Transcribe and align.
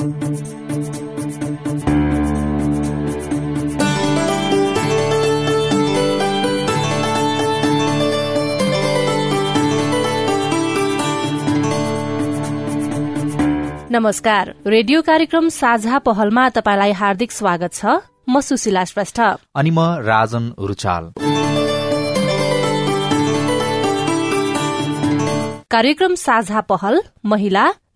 नमस्कार। 0.00 0.12
रेडियो 14.66 15.02
कार्यक्रम 15.02 15.48
साझा 15.48 15.98
पहलमा 15.98 16.48
तपाईँलाई 16.48 16.92
हार्दिक 16.92 17.32
स्वागत 17.32 17.72
छ। 17.72 17.86
म 18.28 18.40
सुशीला 18.40 18.84
श्रेष्ठ। 18.84 19.20
अनि 19.54 19.70
म 19.70 19.80
राजन 19.80 20.52
रुचाल। 20.58 21.12
कार्यक्रम 25.70 26.14
साझा 26.14 26.60
पहल 26.60 27.00
महिला 27.24 27.72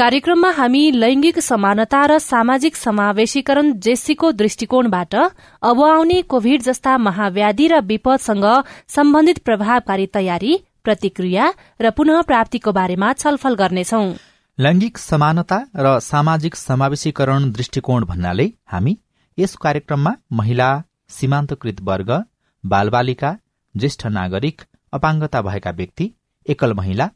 कार्यक्रममा 0.00 0.50
हामी 0.50 0.80
लैंगिक 0.92 1.38
समानता 1.40 2.04
र 2.06 2.18
सामाजिक 2.20 2.76
समावेशीकरण 2.76 3.66
जेसीको 3.86 4.30
दृष्टिकोणबाट 4.32 5.14
अब 5.62 5.82
आउने 5.84 6.20
कोविड 6.24 6.62
जस्ता 6.62 6.96
महाव्याधि 6.98 7.66
र 7.68 7.80
विपदसँग 7.82 8.46
सम्बन्धित 8.88 9.38
प्रभावकारी 9.44 10.06
तयारी 10.14 10.56
प्रतिक्रिया 10.84 11.52
र 11.80 11.90
पुनः 11.92 12.22
प्राप्तिको 12.22 12.72
बारेमा 12.72 13.12
छलफल 13.14 13.54
गर्नेछौ। 13.56 14.02
लैंगिक 14.58 14.98
समानता 15.00 15.62
र 15.78 15.98
सामाजिक 16.02 16.56
समावेशीकरण 16.56 17.52
दृष्टिकोण 17.52 18.04
भन्नाले 18.06 18.50
हामी 18.72 18.98
यस 19.38 19.56
कार्यक्रममा 19.62 20.16
महिला 20.36 20.74
सीमान्तकृत 21.12 21.88
वर्ग 21.88 22.20
बालबालिका 22.64 23.38
ज्येष्ठ 23.74 24.06
नागरिक 24.18 24.70
अपाङ्गता 24.92 25.48
भएका 25.48 25.78
व्यक्ति 25.78 26.12
एकल 26.46 26.72
महिला 26.74 27.10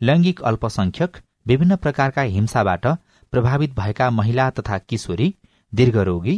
लैंगिक 0.00 0.50
अल्पसंख्यक 0.50 1.26
विभिन्न 1.48 1.76
प्रकारका 1.76 2.22
हिंसाबाट 2.22 2.86
प्रभावित 3.32 3.74
भएका 3.74 4.10
महिला 4.10 4.48
तथा 4.50 4.78
किशोरी 4.78 5.34
दीर्घरोगी 5.72 6.34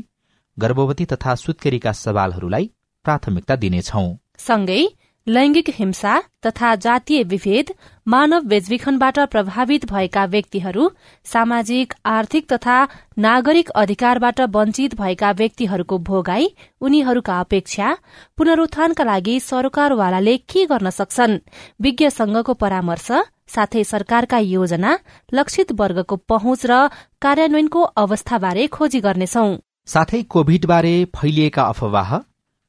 गर्भवती 0.58 1.05
तथा 1.05 1.34
सुत्केरीका 1.34 1.92
सवालहरूलाई 1.92 2.70
प्राथमिकता 3.05 3.56
दिनेछौ। 3.56 4.02
सँगै 4.39 4.83
लैंगिक 5.27 5.69
हिंसा 5.70 6.12
तथा 6.47 6.75
जातीय 6.75 7.22
विभेद 7.22 7.72
मानव 8.08 8.41
बेचबिखनबाट 8.42 9.19
प्रभावित 9.30 9.84
भएका 9.92 10.25
व्यक्तिहरू 10.25 10.91
सामाजिक 11.24 11.95
आर्थिक 12.06 12.47
तथा 12.52 12.77
नागरिक 13.19 13.70
अधिकारबाट 13.70 14.41
वञ्चित 14.41 14.95
भएका 14.95 15.30
व्यक्तिहरूको 15.33 15.98
भोगाई 15.98 16.48
उनीहरूका 16.80 17.41
अपेक्षा 17.41 17.97
पुनरुत्थानका 18.36 19.05
लागि 19.05 19.41
सरकारवालाले 19.41 20.36
के 20.36 20.64
गर्न 20.67 20.91
सक्छन्? 20.91 21.39
विज्ञ 21.80 22.11
संघको 22.11 22.55
परामर्श 22.55 23.11
साथै 23.51 23.83
सरकारका 23.84 24.39
योजना 24.47 24.91
लक्षित 25.33 25.73
वर्गको 25.81 26.17
पहुँच 26.31 26.67
र 26.67 26.79
कार्यान्वयनको 27.23 27.83
अवस्थाबारे 28.03 28.67
खोजी 28.69 29.01
गर्नेछौ। 29.01 29.47
साथै 29.87 30.23
कोविडबारे 30.31 30.95
फैलिएका 31.17 31.62
अफवाह 31.67 32.11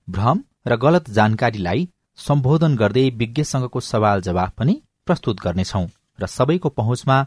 भ्रम 0.08 0.44
र 0.68 0.78
गलत 0.78 1.10
जानकारीलाई 1.12 1.88
सम्बोधन 2.20 2.76
गर्दै 2.76 3.06
विज्ञसँगको 3.20 3.80
सवाल 3.84 4.22
जवाफ 4.22 4.52
पनि 4.58 4.76
प्रस्तुत 5.06 5.40
गर्नेछौ 5.46 5.86
र 6.20 6.28
सबैको 6.30 6.70
पहुँचमा 6.78 7.18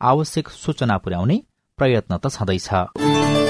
आवश्यक 0.00 0.48
सूचना 0.56 0.96
पुर्याउने 0.98 1.42
प्रयत्न 1.78 2.12
त 2.16 2.26
छँदैछ। 2.30 3.49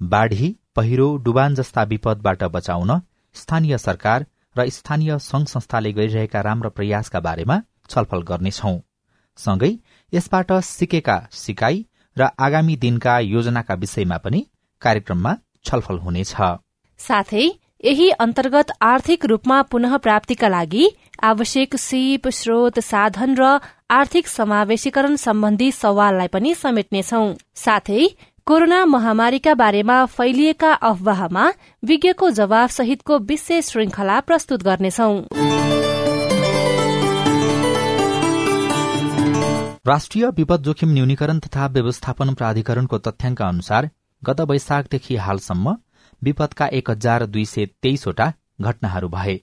बाढ़ी 0.00 0.48
पहिरो 0.76 1.16
डुबान 1.16 1.54
जस्ता 1.54 1.82
विपदबाट 1.82 2.42
बचाउन 2.52 3.00
स्थानीय 3.36 3.78
सरकार 3.78 4.26
र 4.56 4.68
स्थानीय 4.68 5.18
संघ 5.18 5.46
संस्थाले 5.46 5.92
गरिरहेका 5.92 6.40
राम्रा 6.40 6.70
प्रयासका 6.70 7.20
बारेमा 7.20 7.60
छलफल 7.90 8.22
गर्नेछौ। 8.22 8.74
सँगै 9.38 9.70
यसबाट 10.12 10.52
सिकेका 10.62 11.16
सिकाई 11.32 11.84
र 12.16 12.28
आगामी 12.38 12.76
दिनका 12.76 13.18
योजनाका 13.18 13.74
विषयमा 13.74 14.16
पनि 14.16 14.40
कार्यक्रममा 14.82 15.32
छलफल 15.64 15.98
हुनेछ। 15.98 16.34
साथै 17.00 17.46
यही 17.84 18.10
अन्तर्गत 18.18 18.70
आर्थिक 18.82 19.24
रूपमा 19.24 19.62
पुनः 19.62 19.96
प्राप्तिका 19.96 20.48
लागि 20.48 20.84
आवश्यक 21.22 21.76
सिप 21.76 22.28
स्रोत 22.32 22.78
साधन 22.82 23.34
र 23.34 23.58
आर्थिक 23.90 24.28
समावेशीकरण 24.28 25.16
सम्बन्धी 25.16 25.72
सवाललाई 25.72 26.28
पनि 26.28 26.54
समेट्नेछौ। 26.54 27.24
साथै 27.56 28.06
कोरोना 28.46 28.84
महामारीका 28.84 29.52
बारेमा 29.54 29.94
फैलिएका 30.06 30.72
अफवाहमा 30.86 31.44
विज्ञको 31.82 32.28
जवाब 32.30 32.68
सहितको 32.68 33.18
विशेष 33.20 33.70
श्रृंखला 33.70 34.18
प्रस्तुत 34.20 34.62
गर्नेछौ। 34.62 35.06
राष्ट्रिय 39.86 40.26
विपद 40.36 40.62
जोखिम 40.62 40.92
न्यूनीकरण 40.92 41.38
तथा 41.38 41.66
व्यवस्थापन 41.68 42.34
प्राधिकरणको 42.34 42.98
तथ्याङ्क 42.98 43.42
अनुसार 43.42 43.90
गत 44.22 44.40
वैशाखदेखि 44.50 45.16
हालसम्म 45.24 45.76
विपदका 46.22 46.66
एक 46.74 46.90
हजार 46.90 47.26
दुई 47.26 47.44
सय 47.46 47.66
तेइसवटा 47.82 48.32
घटनाहरू 48.60 49.08
भए 49.08 49.40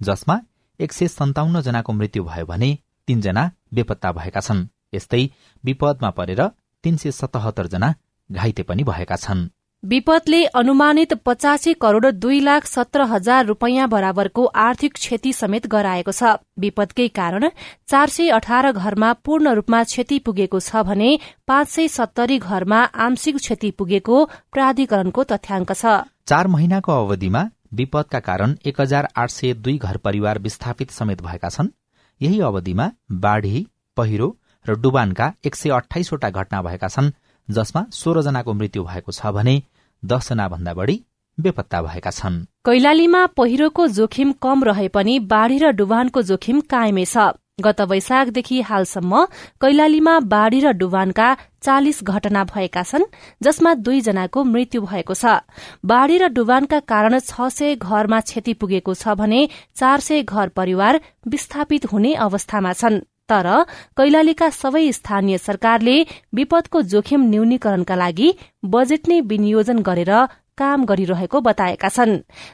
जसमा 0.00 0.40
एक 0.80 0.92
सय 0.92 1.08
सन्ताउन्न 1.10 1.60
जनाको 1.62 1.92
मृत्यु 1.92 2.24
भयो 2.24 2.46
भने 2.46 2.76
तीनजना 3.08 3.50
बेपत्ता 3.74 4.12
भएका 4.12 4.40
छन्। 4.42 4.68
यस्तै 4.94 5.24
विपदमा 5.64 6.10
परेर 6.20 6.46
तीन 6.84 6.96
सय 6.96 7.10
सतहत्तर 7.14 7.66
जना 7.66 7.94
घाइते 8.32 8.62
पनि 8.62 8.82
भएका 8.84 9.16
छन्। 9.18 9.48
विपदले 9.82 10.44
अनुमानित 10.54 11.12
पचासी 11.24 11.72
करोड़ 11.74 12.10
दुई 12.12 12.40
लाख 12.40 12.64
सत्र 12.66 13.02
हजार 13.10 13.46
रूपियाँ 13.46 13.88
बराबरको 13.88 14.44
आर्थिक 14.44 14.94
क्षति 14.94 15.32
समेत 15.32 15.66
गराएको 15.66 16.12
छ। 16.12 16.36
विपदकै 16.58 17.06
कारण 17.10 17.48
चार 17.88 18.08
सय 18.08 18.28
अठार 18.30 18.70
घरमा 18.72 19.12
पूर्ण 19.24 19.54
रूपमा 19.54 19.82
क्षति 19.84 20.18
पुगेको 20.18 20.60
छ 20.60 20.82
भने 20.84 21.18
पाँच 21.48 21.68
सय 21.68 21.88
सत्तरी 21.88 22.38
घरमा 22.38 22.80
आंशिक 23.06 23.36
क्षति 23.36 23.70
पुगेको 23.70 24.24
प्राधिकरणको 24.52 25.24
तथ्याङ्क 25.24 25.72
छ। 25.72 25.96
चार 26.26 26.46
महिनाको 26.48 26.92
अवधिमा 27.04 27.48
विपदका 27.74 28.20
कारण 28.20 28.56
एक 28.66 28.80
हजार 28.80 29.08
आठ 29.16 29.30
सय 29.30 29.54
दुई 29.56 29.78
घर 29.78 29.96
परिवार 30.04 30.38
विस्थापित 30.38 30.90
समेत 30.90 31.22
भएका 31.22 31.48
छन्। 31.48 31.72
यही 32.20 32.40
अवधिमा 32.42 32.90
बाढ़ी 33.24 33.66
पहिरो 33.96 34.28
र 34.66 34.74
डुबानका 34.76 35.32
एक 35.44 35.54
सय 35.54 35.70
अठाइसवटा 35.72 36.30
घटना 36.30 36.62
भएका 36.62 36.88
छन्। 36.88 37.12
जसमा 37.50 37.84
सोह्रजनाको 37.92 38.52
मृत्यु 38.54 38.82
भएको 38.84 39.12
छ 39.12 39.34
भने 39.34 39.54
दसजना 40.02 40.48
भन्दा 40.48 40.74
बढ़ी 40.74 40.96
बेपत्ता 41.38 41.82
भएका 41.82 42.10
छन्। 42.12 42.44
कैलालीमा 42.66 43.26
पहिरोको 43.34 43.86
जोखिम 43.90 44.32
कम 44.42 44.64
रहे 44.64 44.88
पनि 44.90 45.18
बाढ़ी 45.26 45.58
र 45.58 45.70
डुबानको 45.74 46.22
जोखिम 46.22 46.60
कायमै 46.70 47.04
छ। 47.04 47.30
गत 47.60 47.80
वैशाखदेखि 47.82 48.60
हालसम्म 48.62 49.24
कैलालीमा 49.60 50.14
बाढ़ी 50.26 50.60
र 50.60 50.72
डुबानका 50.72 51.26
चालिस 51.62 51.98
घटना 52.04 52.44
भएका 52.46 52.82
छन् 52.82 53.04
जसमा 53.42 53.74
दुईजनाको 53.82 54.44
मृत्यु 54.44 54.80
भएको 54.82 55.14
छ। 55.14 55.44
बाढ़ी 55.84 56.16
र 56.18 56.28
डुबानका 56.30 56.80
कारण 56.86 57.18
छ 57.20 57.48
सय 57.50 57.74
घरमा 57.76 58.20
क्षति 58.22 58.54
पुगेको 58.54 58.94
छ 58.94 59.18
भने 59.18 59.40
चार 59.76 60.00
सय 60.00 60.22
घर 60.22 60.48
परिवार 60.56 61.00
विस्थापित 61.28 61.92
हुने 61.92 62.14
अवस्थामा 62.24 62.72
छन्। 62.72 63.00
तर 63.30 63.48
कैलालीका 63.96 64.48
सबै 64.56 64.84
स्थानीय 64.92 65.38
सरकारले 65.40 65.96
विपदको 66.34 66.82
जोखिम 66.92 67.30
न्यूनीकरणका 67.30 67.96
लागि 67.96 68.28
बजेट 68.72 69.08
नै 69.08 69.20
विनियोजन 69.32 69.82
गरेर 69.88 70.14
काम 70.58 70.84
गरिरहेको 70.84 71.40
बताएका 71.40 71.88
छन्। 71.88 72.10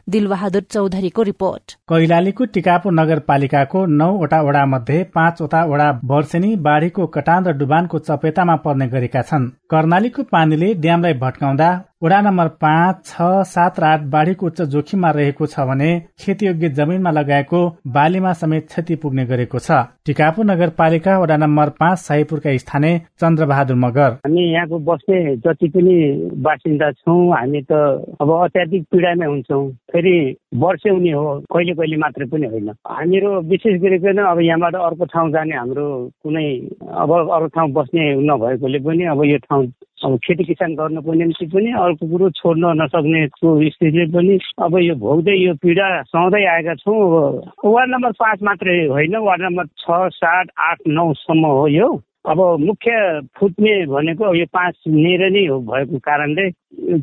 दिलबहादुर 0.09 0.63
चौधरीको 0.73 1.23
रिपोर्ट। 1.23 1.73
कैलालीको 1.91 2.45
टिकापो 2.55 2.91
नगरपालिकाको 2.91 3.85
नौवटा 3.93 4.41
वडा 4.43 4.65
मध्ये 4.67 5.03
पाँचवटा 5.15 5.65
वडा 5.65 5.89
वर्षेनी 6.05 6.51
बाढ़ीको 6.67 7.07
कटान 7.17 7.47
र 7.47 7.53
डुबानको 7.59 7.99
चपेटामा 8.01 8.57
पर्ने 8.65 8.87
गरेका 8.89 9.23
छन्। 9.23 9.51
कर्णालीको 9.71 10.23
पानीले 10.33 10.69
ड्यामलाई 10.85 11.15
भट्काउँदा 11.19 11.71
वडा 12.03 12.21
नम्बर 12.21 12.49
पाँच 12.61 12.97
छ 13.07 13.27
सात 13.49 13.79
र 13.81 13.85
आठ 13.85 14.01
बाढ़ीको 14.13 14.47
उच्च 14.47 14.61
जोखिममा 14.73 15.11
रहेको 15.17 15.47
छ 15.47 15.61
भने 15.69 15.89
खेतीयोग्य 16.21 16.69
जमिनमा 16.77 17.11
लगाएको 17.11 17.61
बालीमा 17.89 18.33
समेत 18.37 18.67
क्षति 18.69 18.97
पुग्ने 19.01 19.25
गरेको 19.27 19.59
छ। 19.59 19.79
टिकापु 20.05 20.43
नगरपालिका 20.45 21.17
वडा 21.19 21.37
नम्बर 21.37 21.69
पाँच 21.81 21.99
साईपुरका 21.99 22.57
स्थानीय 22.59 22.99
चन्द्रबहादुर 23.17 23.77
मगर। 23.81 24.11
हामी 24.21 24.45
यहाँको 24.45 24.79
बस्ने 24.85 25.37
जति 25.41 25.69
पनि 25.73 25.97
बासिन्दा 26.45 26.91
छौँ 27.01 27.17
हामी 27.33 27.63
त 27.65 27.73
अब 28.21 28.29
अत्याधिक 28.45 28.85
पीडामै 28.93 29.27
हुन्छौँ। 29.27 29.65
फेरि 29.89 30.17
वर्ष्याउने 30.53 31.13
हो 31.17 31.25
कहिले 31.49 31.73
कहिले 31.81 31.97
मात्रै 31.97 32.27
पनि 32.29 32.47
होइन। 32.53 32.69
हामीहरू 32.93 33.41
विशेष 33.49 33.81
गरिकन 33.81 34.21
अब 34.21 34.41
यहाँबाट 34.45 34.75
अर्को 34.85 35.05
ठाउँ 35.17 35.33
जाने 35.33 35.57
हाम्रो 35.57 35.89
कुनै 36.21 36.47
अब 36.93 37.11
अर्को 37.17 37.49
ठाउँ 37.57 37.73
बस्ने 37.73 38.05
नभएकोले 38.29 38.85
पनि 38.85 39.05
अब 39.17 39.25
यो 39.33 39.39
ठाउँ 39.49 39.67
अब 40.05 40.19
खेती 40.25 40.45
किसान 40.45 40.75
गर्नको 40.77 41.13
निम्ति 41.13 41.47
पनि 41.47 41.71
अर्को 41.73 42.07
कुरो 42.09 42.29
छोड्न 42.37 42.73
नसक्नेको 42.83 43.49
स्थितिले 43.71 44.07
पनि 44.13 44.39
अब 44.63 44.79
यो 44.79 44.95
भोग्दै 44.95 45.37
यो 45.37 45.55
पीडा 45.63 45.87
सहँदै 46.13 46.45
आएका 46.45 46.75
छौँ। 46.85 47.01
वार्ड 47.65 47.91
नम्बर 47.91 48.13
पाँच 48.21 48.43
मात्रै 48.43 48.77
होइन 48.87 49.17
वार्ड 49.17 49.43
नम्बर 49.43 49.65
छ 49.81 50.13
सात 50.21 50.47
आठ 50.61 50.79
नौसम्म 50.89 51.47
हो 51.47 51.67
यो। 51.69 51.89
अब 52.27 52.39
मुख्य 52.61 52.93
फुट्ने 53.39 53.75
भनेको 53.87 54.35
यो 54.35 54.45
पाँच 54.53 54.75
नेर 54.89 55.31
नै 55.31 55.47
हो 55.47 55.59
भएको 55.63 55.99
कारणले 56.03 56.51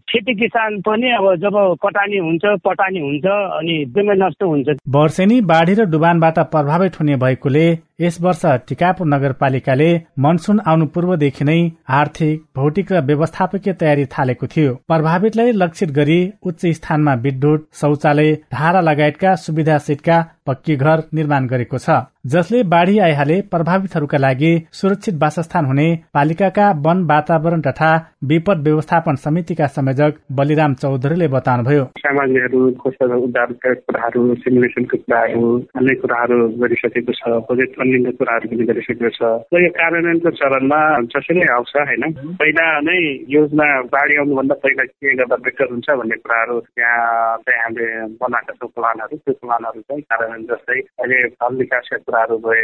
खेती 0.04 0.34
किसान 0.36 0.82
पनि 0.84 1.12
अब 1.18 1.26
जब 1.42 1.56
कटानी 1.80 2.18
हुन्छ 2.18 2.44
पटानी 2.66 3.00
हुन्छ 3.00 3.26
अनि 3.26 3.74
एकदमै 3.82 4.16
नष्ट 4.20 4.44
हुन्छ। 4.44 4.76
वर्षेनी 4.90 5.40
बाढी 5.48 5.74
र 5.74 5.86
डुबानबाट 5.90 6.40
प्रभावित 6.52 7.00
हुने 7.00 7.16
भएकोले 7.24 7.66
यस 8.00 8.18
वर्ष 8.22 8.42
टिकापुर 8.70 9.08
नगरपालिकाले 9.08 9.90
मनसुन 10.20 10.60
आउनु 10.68 10.86
पूर्वदेखि 10.94 11.46
नै 11.46 11.58
आर्थिक 11.94 12.42
भौतिक 12.56 12.92
र 12.92 13.02
व्यवस्थापकीय 13.06 13.74
तयारी 13.76 14.06
थालेको 14.10 14.48
थियो। 14.48 14.74
प्रभावितलाई 14.90 15.52
लक्षित 15.54 15.92
गरी 15.94 16.20
उच्च 16.44 16.66
स्थानमा 16.74 17.14
विद्युत 17.24 17.68
शौचालय 17.82 18.34
धारा 18.54 18.82
लगायतका 18.82 19.36
सुविधा 19.38 19.78
सिटका 19.80 20.18
पक्की 20.48 20.76
घर 20.76 21.04
निर्माण 21.14 21.46
गरेको 21.48 21.78
छ। 21.78 22.00
जसले 22.28 22.64
बाढ़ी 22.64 22.98
आइहाले 23.00 23.40
प्रभावितहरूका 23.52 24.18
लागि 24.18 24.52
सुरक्षित 24.72 25.16
वासस्थान 25.22 25.66
हुने 25.66 25.88
पालिकाका 26.14 26.70
वन 26.84 27.04
वातावरण 27.06 27.62
तथा 27.62 27.92
विपद 28.26 28.64
व्यवस्थापन 28.64 29.16
समितिका 29.24 29.68
संयोजक 29.70 30.20
बलिराम 30.32 30.74
चौधरीले 30.82 31.28
बताउनुभयो। 31.28 31.86
सामग्रीहरूको 32.00 32.90
उद्धारका 33.20 33.74
कुराहरू 33.76 34.36
सिमुलेसनको 34.42 34.98
कुराहरू 34.98 35.48
अन्य 35.78 35.96
कुराहरू 36.02 36.38
गरिसकेको 36.60 37.12
छ। 37.14 37.40
प्रोजेक्ट 37.46 37.80
फन्डिङको 37.84 38.12
कुराहरू 38.16 38.48
पनि 38.48 38.64
गरिसकेको 38.72 39.10
छ। 39.20 39.22
र 39.52 39.60
यो 39.60 39.70
कार्यान्वयनको 39.76 40.30
चरणमा 40.40 40.80
जसरी 41.12 41.42
आउँछ 41.54 41.74
होइन 41.76 42.04
पहिला 42.40 42.66
नै 42.88 42.98
योजना 43.36 43.68
बाढी 43.92 44.14
आउनुभन्दा 44.24 44.56
पहिला 44.64 44.84
के 44.88 45.16
गर्दा 45.20 45.38
बेटर 45.44 45.68
हुन्छ 45.74 45.88
भन्ने 46.00 46.16
कुराहरू 46.24 46.56
त्यहाँ 46.64 47.38
चाहिँ 47.44 47.62
हामीले 47.64 47.88
बनाएका 48.24 48.54
छौँ 48.60 48.70
प्लानहरू। 48.78 49.16
त्यो 49.24 49.34
प्लानहरू 49.44 49.80
चाहिँ 49.84 50.04
कार्यान्वयन 50.08 50.44
जस्तै 50.52 50.80
अहिले 51.04 51.20
फल 51.36 51.54
विकासका 51.60 51.98
कुराहरू 52.08 52.38
भए 52.46 52.64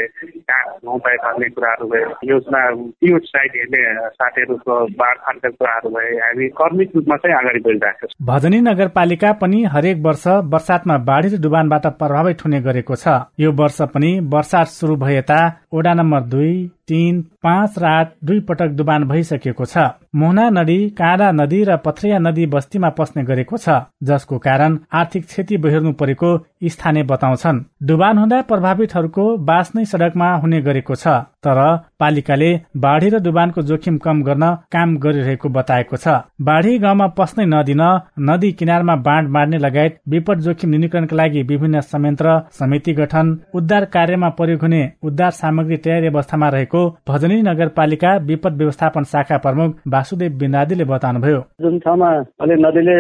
कहाँ 0.50 0.96
उपाय 0.96 1.16
पार्ने 1.24 1.50
कुराहरू 1.58 1.86
भए 1.92 2.04
योजना 2.32 2.62
त्यो 3.04 3.20
साइड 3.28 3.52
हेर्ने 3.60 3.84
साथीहरूको 4.16 4.76
बाढफाटका 5.02 5.50
कुराहरू 5.60 5.90
भए 5.96 6.10
हामी 6.24 6.48
कर्मिक 6.62 6.96
रूपमा 6.96 7.16
चाहिँ 7.18 7.36
अगाडि 7.40 7.60
बढिरहेको 7.68 8.08
छ। 8.08 8.12
भजनी 8.32 8.60
नगरपालिका 8.70 9.32
पनि 9.44 9.64
हरेक 9.76 9.98
वर्ष 10.08 10.26
वर्षातमा 10.54 10.98
बाढी 11.10 11.28
र 11.30 11.42
डुबानबाट 11.42 11.86
प्रभावित 12.00 12.46
हुने 12.46 12.60
गरेको 12.62 12.96
छ। 12.96 13.20
यो 13.40 13.52
वर्ष 13.60 13.82
पनि 13.94 14.12
वर्षात 14.30 14.68
शुरू 14.70 14.96
भए 14.96 15.09
यता 15.10 15.40
ओडा 15.74 15.94
नम्बर 15.94 16.22
दुई। 16.22 16.54
तीन 16.90 17.22
पाँच 17.44 17.80
र 17.80 17.86
आठ 17.88 18.14
दुई 18.26 18.40
पटक 18.50 18.76
डुबान 18.78 19.04
भइसकेको 19.08 19.66
छ। 19.66 19.88
मोहना 20.16 20.50
नदी 20.52 20.78
काँडा 21.00 21.32
नदी 21.32 21.64
र 21.64 21.78
पथरिया 21.86 22.20
नदी 22.20 22.46
बस्तीमा 22.54 22.90
पस्ने 22.98 23.24
गरेको 23.24 23.58
छ 23.58 23.80
जसको 24.04 24.38
कारण 24.40 24.78
आर्थिक 25.00 25.26
क्षति 25.26 25.58
बेहोर्नु 25.60 25.92
परेको 25.96 26.30
स्थानीय 26.68 27.04
बताउँछन्। 27.06 27.64
डुबान 27.88 28.18
हुँदा 28.18 28.42
प्रभावितहरूको 28.50 29.26
बास 29.50 29.72
नै 29.76 29.86
सड़कमा 29.88 30.30
हुने 30.38 30.62
गरेको 30.62 30.96
छ 30.96 31.18
तर 31.40 31.60
पालिकाले 32.00 32.50
बाढ़ी 32.78 33.10
र 33.10 33.20
डुबानको 33.22 33.62
जोखिम 33.64 33.98
कम 34.00 34.24
गर्न 34.24 34.46
काम 34.72 34.98
गरिरहेको 34.98 35.50
बताएको 35.50 35.98
छ। 35.98 36.16
बाढ़ी 36.42 36.78
गाउँमा 36.80 37.08
पस्नै 37.20 37.46
नदिन 37.48 37.84
नदी 38.30 38.52
किनारमा 38.60 38.96
बाँड 39.06 39.30
मार्ने 39.30 39.58
लगायत 39.60 40.00
विपद 40.10 40.40
जोखिम 40.42 40.70
न्यूनीकरणका 40.70 41.16
लागि 41.16 41.42
विभिन्न 41.44 41.82
संयन्त्र 41.84 42.40
समिति 42.60 42.94
गठन 42.96 43.38
उद्धार 43.56 43.86
कार्यमा 43.96 44.30
प्रयोग 44.38 44.62
हुने 44.62 44.82
उद्धार 45.04 45.32
सामग्री 45.40 45.78
तयारी 45.80 46.08
अवस्थामा 46.08 46.50
रहेको 46.50 46.79
भजनी 47.10 47.42
नगरपालिका 47.42 48.12
विपद 48.30 48.58
व्यवस्थापन 48.58 49.04
शाखा 49.12 49.38
प्रमुख 49.46 49.70
वासुदेव 49.94 50.32
बिन्दादीले 50.40 50.86
बताउनुभयो। 50.86 51.40
जुन 51.62 51.80
ठाउँमा 51.80 52.10
अहिले 52.42 52.56
नदीले 52.66 52.98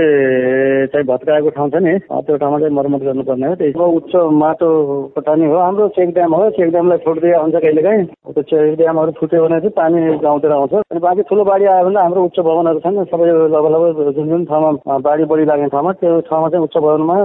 चाहिँ 0.91 1.05
भत्काएको 1.05 1.49
ठाउँ 1.57 1.69
छ 1.69 1.75
नि 1.83 1.93
त्यो 2.09 2.37
ठाउँमा 2.37 2.57
चाहिँ 2.59 2.73
मर्मत 2.75 3.01
गर्नुपर्ने 3.03 3.47
हो। 3.47 3.55
त्यही 3.55 3.73
उच्च 3.97 4.13
माटो 4.41 4.69
कटानी 5.17 5.45
हो। 5.45 5.57
हाम्रो 5.59 5.87
चेक 5.97 6.09
ड्याम 6.13 6.33
हो 6.35 6.49
चेक 6.57 6.69
ड्यामलाई 6.71 6.97
छोडिदिए 7.05 7.35
हुन्छ 7.35 7.55
कहिलेकाहीँ। 7.55 8.05
त्यो 8.05 8.43
चेक 8.49 8.77
ड्यामहरू 8.79 9.11
फुट्यो 9.19 9.43
भने 9.43 9.59
चाहिँ 9.59 9.75
पानी 9.79 9.99
गाउँतिर 10.23 10.51
आउँछ। 10.51 10.73
अनि 10.73 10.99
बाँकी 10.99 11.21
ठुलो 11.29 11.43
बाढी 11.49 11.65
आयो 11.65 11.85
भने 11.85 11.99
हाम्रो 11.99 12.23
उच्च 12.29 12.39
भवनहरू 12.39 12.79
छन्। 12.85 13.03
सबै 13.11 13.25
लगभग 13.55 14.13
जुन 14.15 14.27
जुन 14.29 14.45
ठाउँमा 14.49 14.97
बाढी 15.07 15.23
बढी 15.31 15.45
लाग्ने 15.45 15.67
ठाउँमा 15.73 15.91
त्यो 16.01 16.19
ठाउँमा 16.29 16.47
चाहिँ 16.49 16.63
उच्च 16.67 16.77
भवनमा 16.77 17.15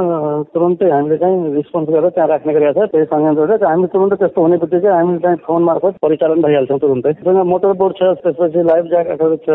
तुरन्तै 0.54 0.90
हामीले 0.90 1.16
चाहिँ 1.22 1.54
रिस्पोन्स 1.54 1.88
गरेर 1.88 2.10
त्यहाँ 2.14 2.28
राख्ने 2.28 2.52
गरेका 2.54 2.72
छ। 2.74 2.90
त्यही 2.92 3.04
संयन्त्र 3.12 3.64
हामी 3.64 3.86
तुरन्तै 3.94 4.16
त्यस्तो 4.20 4.40
हुने 4.42 4.56
बित्तिकै 4.62 4.90
हामी 4.94 5.18
चाहिँ 5.24 5.38
फोन 5.46 5.62
मार्फत 5.64 5.94
परिचालन 6.02 6.42
भइहाल्छौँ 6.44 6.78
तुरन्तै 6.78 7.12
मोटर 7.52 7.72
बोर्ड 7.80 7.94
छ 7.98 8.02
त्यसपछि 8.24 8.60
लाइफ 8.70 8.84
ज्याकेटहरू 8.92 9.36
छ। 9.44 9.48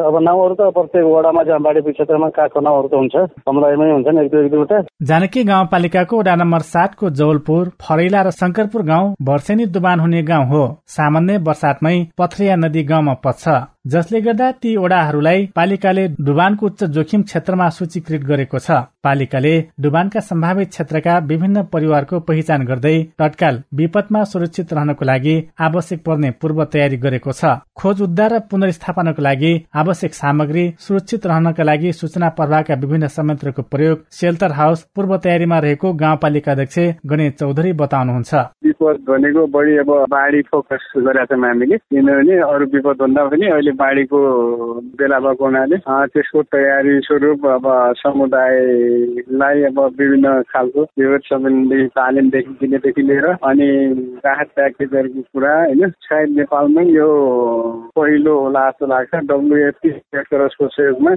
अब 0.00 0.14
नाउँहरू 0.22 0.54
त 0.54 0.70
प्रत्येक 0.76 1.04
वडामा 1.06 1.42
जहाँ 1.48 1.60
बाढी 1.60 1.80
क्षेत्रमा 1.90 2.28
काठको 2.38 2.60
नाउँहरू 2.60 2.88
त 2.88 2.94
हुन्छ। 2.94 3.16
समुदायमै 3.42 3.90
हुन्छ 3.90 4.08
नि 4.08 4.24
एक 4.24 4.30
दुई 4.30 4.44
एक 4.44 4.50
दुईवटा। 4.50 4.78
जानकी 5.10 5.44
गाउँपालिकाको 5.44 6.18
वडा 6.18 6.34
नम्बर 6.42 6.62
सातको 6.70 7.10
जौलपुर 7.20 7.64
फरैला 7.82 8.22
र 8.22 8.30
शंकरपुर 8.40 8.82
गाउँ 8.92 9.14
वर्षेनी 9.28 9.66
दुबान 9.74 10.00
हुने 10.00 10.22
गाउँ 10.30 10.46
हो। 10.46 10.62
सामान्य 10.88 11.38
वर्षातमै 11.48 11.96
पथरिया 12.18 12.56
नदी 12.56 12.82
गाउँमा 12.84 13.14
पस्छ 13.24 13.44
जसले 13.86 14.20
गर्दा 14.20 14.50
ती 14.52 14.74
ओडाहरूलाई 14.76 15.44
पालिकाले 15.56 16.02
डुबानको 16.20 16.66
उच्च 16.66 16.82
जोखिम 16.94 17.22
क्षेत्रमा 17.22 17.68
सूचीकृत 17.70 18.22
गरेको 18.22 18.58
छ। 18.58 18.76
पालिकाले 19.00 19.52
डुबानका 19.80 20.20
सम्भावित 20.20 20.68
क्षेत्रका 20.68 21.16
विभिन्न 21.24 21.62
परिवारको 21.72 22.20
पहिचान 22.20 22.64
गर्दै 22.66 22.92
तत्काल 23.18 23.62
विपदमा 23.72 24.24
सुरक्षित 24.24 24.72
रहनको 24.72 25.04
लागि 25.04 25.36
आवश्यक 25.58 26.02
पर्ने 26.04 26.30
पूर्व 26.36 26.64
तयारी 26.66 26.96
गरेको 26.98 27.32
छ। 27.32 27.54
खोज 27.74 28.02
उद्धार 28.02 28.32
र 28.32 28.38
पुनर्स्थापनाको 28.50 29.22
लागि 29.22 29.52
आवश्यक 29.74 30.12
सामग्री 30.14 30.64
सुरक्षित 30.78 31.26
रहनका 31.26 31.64
लागि 31.64 31.92
सूचना 31.94 32.28
प्रवाहका 32.36 32.74
विभिन्न 32.84 33.06
संयन्त्रको 33.08 33.62
प्रयोग 33.72 34.04
सेल्टर 34.12 34.52
हाउस 34.60 34.84
पूर्व 34.92 35.16
तयारीमा 35.24 35.58
रहेको 35.58 35.92
गाउँपालिका 36.04 36.52
अध्यक्ष 36.52 36.78
गणेश 37.06 37.32
चौधरी 37.40 37.72
बताउनुहुन्छ। 37.80 38.34
विपद 38.60 39.00
भनेको 39.08 39.46
बढी 39.56 39.78
अब 39.78 39.90
बाढी 40.12 40.42
फोकस 40.52 40.92
गरेका 40.98 41.24
छौँ 41.32 41.40
हामीले। 41.40 41.76
किनभने 41.80 42.38
अरू 42.44 42.66
विपद 42.76 43.02
भन्दा 43.02 43.24
पनि 43.32 43.68
बाढीको 43.72 44.18
बेला 44.98 45.18
भएको 45.20 45.44
हुनाले 45.44 45.76
त्यसको 45.88 46.42
तयारी 46.42 47.00
स्वरूप 47.00 47.46
अब 47.46 47.66
समुदायलाई 47.96 49.62
अब 49.62 49.78
विभिन्न 49.98 50.42
खालको 50.42 50.82
विविध 50.98 51.20
सम्बन्धी 51.20 51.86
तालिमदेखि 51.86 52.52
दिनेदेखि 52.60 53.02
लिएर 53.02 53.26
अनि 53.26 53.70
राहत 54.26 54.48
प्याकेजहरूको 54.56 55.20
कुरा 55.20 55.54
होइन? 55.58 55.88
सायद 55.90 56.30
नेपालमै 56.30 56.84
यो 56.84 57.08
पहिलो 57.96 58.38
होला 58.40 58.70
जस्तो 58.70 58.86
लाग्छ। 58.86 59.14
डब्लुएफपी 59.14 59.90
सहयोगमा 60.14 61.14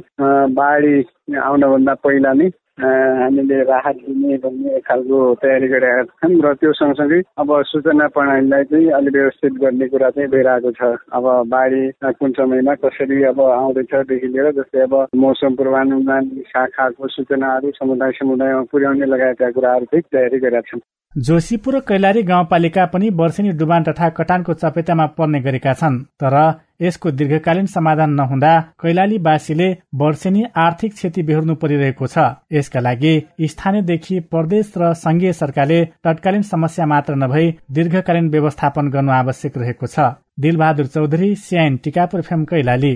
बाढी 0.48 1.06
आउनभन्दा 1.36 1.94
पहिला 1.94 2.34
नै 2.34 2.50
हामीले 2.78 3.58
राहत 3.64 3.96
दिने 3.96 4.38
भन्ने 4.44 4.80
खालको 4.82 5.18
तयारी 5.42 5.68
गरेका 5.68 6.04
छौँ 6.04 6.42
र 6.42 6.54
त्यो 6.58 6.72
सँगसँगै 6.74 7.20
अब 7.38 7.50
सूचना 7.70 8.08
प्रणालीलाई 8.16 8.64
चाहिँ 8.64 8.90
अलिक 8.98 9.14
व्यवस्थित 9.14 9.54
गर्ने 9.62 9.88
कुरा 9.88 10.10
चाहिँ 10.10 10.30
भइरहेको 10.30 10.72
छ। 10.72 10.82
अब 11.14 11.26
बाढी 11.54 11.82
कुन 12.02 12.32
समयमा 12.34 12.74
कसरी 12.82 13.24
अब 13.24 13.42
आउँदैछदेखि 13.42 14.28
लिएर 14.28 14.52
जस्तै 14.58 14.82
अब 14.82 14.94
मौसम 15.16 15.56
पूर्वानुमान 15.56 16.30
शाखाको 16.50 17.08
सूचनाहरू 17.08 17.72
समुदाय 17.78 18.12
समुदायमा 18.20 18.64
पुर्याउने 18.72 19.06
लगायतका 19.06 19.52
कुराहरू 19.52 19.86
चाहिँ 19.86 20.10
तयारी 20.10 20.40
गरेका 20.40 20.62
छौँ 20.72 20.82
जोशीपुर 21.14 21.80
कैलाली 21.88 22.22
गाउँपालिका 22.24 22.86
पनि 22.86 23.10
वर्षेनी 23.14 23.52
डुबान 23.54 23.84
तथा 23.84 24.10
कटानको 24.18 24.54
चपेटामा 24.54 25.06
पर्ने 25.18 25.40
गरेका 25.40 25.74
छन्। 25.74 26.00
तर 26.18 26.36
यसको 26.84 27.12
दीर्घकालीन 27.12 27.66
समाधान 27.66 28.14
नहुँदा 28.14 28.54
कैलालीवासीले 28.82 29.70
वर्षेनी 29.96 30.44
आर्थिक 30.58 30.94
क्षति 30.94 31.24
बेहोर्नु 31.24 31.56
परिरहेको 31.56 32.08
छ। 32.08 32.18
यसका 32.54 32.80
लागि 32.80 33.14
स्थानीयदेखि 33.52 34.20
प्रदेश 34.32 34.74
र 34.78 34.94
संघीय 34.96 35.34
सरकारले 35.34 35.84
तत्कालीन 36.04 36.42
समस्या 36.44 36.86
मात्र 36.86 37.16
नभई 37.16 37.52
दीर्घकालीन 37.72 38.30
व्यवस्थापन 38.30 38.90
गर्नु 38.90 39.12
आवश्यक 39.14 39.58
रहेको 39.58 39.88
छ। 39.88 40.14
Dilbahadur 40.40 40.88
Chaudhary 40.88 41.36
CIN 41.38 41.78
Tikapur 41.84 42.22
fame 42.22 42.46
Kailali. 42.46 42.94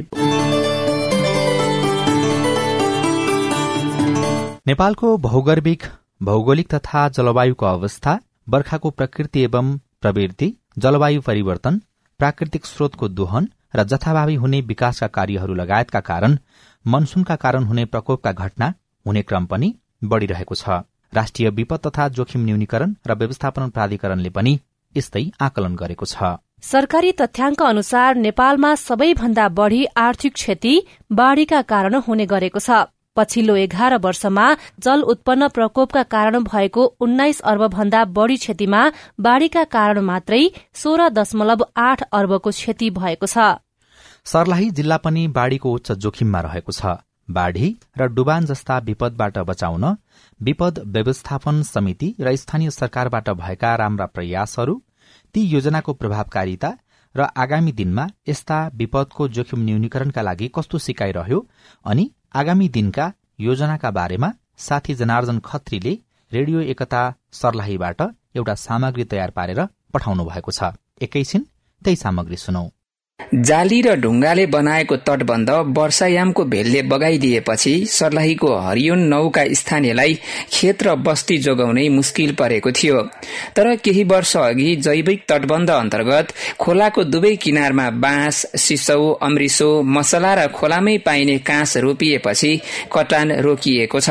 नेपालको 4.67 5.17
भौगर्भिक 5.23 5.83
भौगोलिक 6.23 6.67
तथा 6.73 7.07
जलवायुको 7.09 7.65
अवस्था 7.65 8.19
बर्खाको 8.49 8.89
प्रकृति 8.89 9.43
एवं 9.43 9.77
प्रवृत्ति 10.01 10.47
जलवायु 10.77 11.21
परिवर्तन 11.21 11.79
प्राकृतिक 12.19 12.65
स्रोतको 12.65 13.07
दोहन 13.09 13.47
र 13.73 13.83
जथाभावी 13.83 14.35
हुने 14.35 14.61
विकासका 14.63 15.07
कार्यहरू 15.07 15.53
लगायतका 15.53 15.99
कारण 16.01 16.37
मनसुनका 16.85 17.35
कारण 17.35 17.63
हुने 17.63 17.85
प्रकोपका 17.85 18.31
घटना 18.33 18.73
हुने 19.05 19.21
क्रम 19.21 19.45
पनि 19.45 19.73
बढ़िरहेको 20.03 20.55
छ। 20.55 20.81
राष्ट्रिय 21.13 21.49
विपद 21.49 21.79
तथा 21.85 22.07
जोखिम 22.09 22.45
न्यूनीकरण 22.45 22.95
र 23.07 23.13
व्यवस्थापन 23.13 23.69
प्राधिकरणले 23.69 24.29
पनि 24.29 24.59
यस्तै 24.95 25.23
आकलन 25.41 25.75
गरेको 25.75 26.05
छ। 26.05 26.35
सरकारी 26.63 27.11
तथ्याङ्क 27.11 27.61
अनुसार 27.63 28.15
नेपालमा 28.17 28.73
सबैभन्दा 28.77 29.47
बढ़ी 29.51 29.85
आर्थिक 29.97 30.33
क्षति 30.33 30.75
बाढ़ीका 31.11 31.61
कारण 31.71 31.95
हुने 32.07 32.25
गरेको 32.25 32.59
छ। 32.59 32.69
पछिल्लो 33.17 33.55
एघार 33.57 33.97
वर्षमा 33.99 34.45
जल 34.79 35.01
उत्पन्न 35.13 35.47
प्रकोपका 35.49 36.03
कारण 36.11 36.43
भएको 36.45 36.85
उन्नाइस 36.99 37.39
अर्ब 37.51 37.67
भन्दा 37.69 38.03
बढ़ी 38.17 38.37
क्षतिमा 38.37 38.81
बाढ़ीका 39.19 39.63
कारण 39.71 39.99
मात्रै 40.05 40.43
सोह्र 40.75 41.09
दशमलव 41.11 41.65
आठ 41.79 42.03
अर्बको 42.13 42.51
क्षति 42.51 42.89
भएको 42.99 43.27
छ। 43.27 43.49
सर्लाही 44.25 44.71
जिल्ला 44.71 44.97
पनि 45.03 45.27
बाढ़ीको 45.35 45.73
उच्च 45.73 45.91
जोखिममा 45.97 46.41
रहेको 46.41 46.71
छ। 46.71 46.95
बाढ़ी 47.29 47.67
र 47.97 48.07
डुबान 48.09 48.45
जस्ता 48.45 48.77
विपदबाट 48.85 49.37
बचाउन 49.47 49.85
विपद 50.39 50.79
व्यवस्थापन 50.87 51.61
समिति 51.65 52.13
र 52.21 52.35
स्थानीय 52.35 52.69
सरकारबाट 52.71 53.29
भएका 53.37 53.75
राम्रा 53.75 54.05
प्रयासहरू 54.07 54.75
ती 55.35 55.41
योजनाको 55.47 55.93
प्रभावकारिता 55.93 56.69
र 57.15 57.27
आगामी 57.37 57.71
दिनमा 57.73 58.07
यस्ता 58.29 58.59
विपदको 58.75 59.27
जोखिम 59.35 59.63
न्यूनीकरणका 59.63 60.21
लागि 60.21 60.47
कस्तो 60.55 60.77
सिकाइरह्यो 60.79 61.39
अनि 61.85 62.09
आगामी 62.39 62.67
दिनका 62.69 63.05
योजनाका 63.39 63.89
बारेमा 63.91 64.27
साथी 64.57 64.93
जनार्जन 64.95 65.37
खत्रीले 65.45 65.93
रेडियो 66.31 66.59
एकता 66.73 67.01
सर्लाहीबाट 67.33 68.01
एउटा 68.37 68.55
सामग्री 68.63 69.03
तयार 69.11 69.31
पारेर 69.37 69.61
पठाउनु 69.93 70.23
भएको 70.25 70.51
छ 70.51 70.69
एकैछिन 71.01 71.41
त्यही 71.81 71.95
सामग्री 71.95 72.37
सुनौ। 72.37 72.63
जाली 73.19 73.81
र 73.81 73.93
ढुङ्गाले 73.99 74.45
बनाएको 74.45 74.95
तटबन्ध 74.97 75.49
वर्षायामको 75.77 76.43
भेलले 76.45 76.81
बगाइदिएपछि 76.81 77.73
सर्लाहीको 77.89 78.53
हरियोन 78.57 78.99
नौका 79.03 79.43
स्थानीयलाई 79.53 80.13
खेत 80.53 80.83
र 80.83 80.95
बस्ती 80.97 81.37
जोगाउनै 81.37 81.87
मुस्किल 81.89 82.31
परेको 82.31 82.71
थियो। 82.71 83.01
तर 83.55 83.75
केही 83.75 84.03
वर्ष 84.03 84.35
अघि 84.37 84.75
जैविक 84.75 85.23
तटबन्ध 85.29 85.69
अन्तर्गत 85.69 86.33
खोलाको 86.59 87.03
दुवै 87.03 87.35
किनारमा 87.35 87.89
बाँस 87.97 88.45
सिसौ 88.55 89.11
अमृसो 89.21 89.69
मसला 89.95 90.33
र 90.33 90.47
खोलामै 90.47 90.97
पाइने 90.97 91.37
काँस 91.39 91.77
रोपिएपछि 91.77 92.51
कटान 92.93 93.31
रोकिएको 93.41 93.99
छ। 93.99 94.09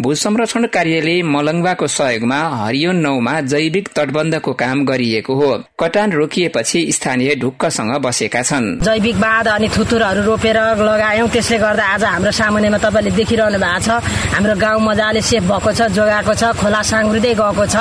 भू 0.00 0.14
संरक्षण 0.14 0.66
कार्यालय 0.66 1.22
मलङ्वाको 1.26 1.86
सहयोगमा 1.88 2.40
हरियोन 2.62 2.96
नौमा 2.96 3.40
जैविक 3.50 3.88
तटबन्धको 3.96 4.52
काम 4.54 4.84
गरिएको 4.86 5.34
हो। 5.34 5.52
कटान 5.80 6.12
रोकिएपछि 6.12 6.86
स्थानीय 6.92 7.34
ढुक्कसँग 7.34 7.96
बसेका 7.98 8.27
भएका 8.28 8.42
छन्। 8.42 8.84
जैविक 8.84 9.16
बाँध 9.16 9.48
अनि 9.48 9.68
थुतुरहरू 9.68 10.22
रोपेर 10.22 10.56
लगायौँ। 10.84 11.28
त्यसले 11.28 11.58
गर्दा 11.58 11.84
आज 11.84 12.04
हाम्रो 12.04 12.30
सामुन्नेमा 12.30 12.78
तपाईँले 12.78 13.10
देखिरहनु 13.16 13.58
भएको 13.58 13.80
छ 13.80 13.88
हाम्रो 14.36 14.54
गाउँ 14.60 14.80
मजाले 14.84 15.20
सेफ 15.24 15.42
भएको 15.42 15.72
छ 15.72 15.80
जोगाएको 15.96 16.34
छ 16.34 16.52
खोला 16.60 16.82
साङ्ग्रिँदै 16.84 17.34
गएको 17.34 17.66
छ। 17.66 17.76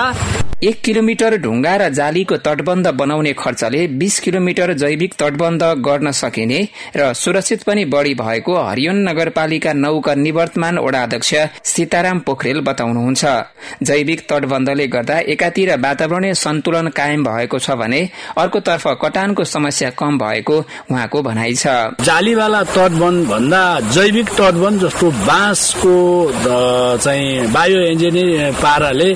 एक 0.57 0.81
किलोमिटर 0.81 1.37
ढुङ्गा 1.37 1.75
र 1.77 1.89
जालीको 1.93 2.37
तटबन्ध 2.41 2.87
बनाउने 2.97 3.33
खर्चले 3.37 3.81
बीस 3.93 4.19
किलोमिटर 4.19 4.73
जैविक 4.73 5.13
तटबन्ध 5.13 5.63
गर्न 5.85 6.11
सकिने 6.11 6.59
र 6.97 7.13
सुरक्षित 7.13 7.63
पनि 7.63 7.83
बढ़ी 7.85 8.13
भएको 8.17 8.55
हरियोन 8.57 8.97
नगरपालिका 9.09 9.73
नौका 9.75 10.13
निवर्तमान 10.17 10.77
वडा 10.79 11.01
अध्यक्ष 11.03 11.33
सीताराम 11.63 12.19
पोखरेल 12.25 12.61
बताउनुहुन्छ। 12.61 13.25
जैविक 13.83 14.25
तटबन्धले 14.29 14.87
गर्दा 14.87 15.19
एकातिर 15.29 15.69
वातावरणीय 15.77 16.33
सन्तुलन 16.33 16.87
कायम 16.89 17.23
भएको 17.23 17.59
छ 17.59 17.77
भने 17.77 18.01
अर्कोतर्फ 18.37 18.87
कटानको 18.97 19.43
समस्या 19.45 19.89
कम 19.93 20.17
भएको 20.17 20.36
उहाँको 20.41 21.17
भनाइ 21.21 21.53
छ। 21.53 21.93
जालीवाला 22.01 22.61
तटबन्ध 22.73 23.27
भन्दा 23.29 23.63
जैविक 23.93 24.27
तटबन्ध 24.33 24.81
जस्तो 24.81 25.07
बाँसको 25.29 25.95
चाहिँ 27.05 27.47
बायो 27.53 27.79
इन्जिनियरिङ 27.93 28.53
पाराले 28.57 29.09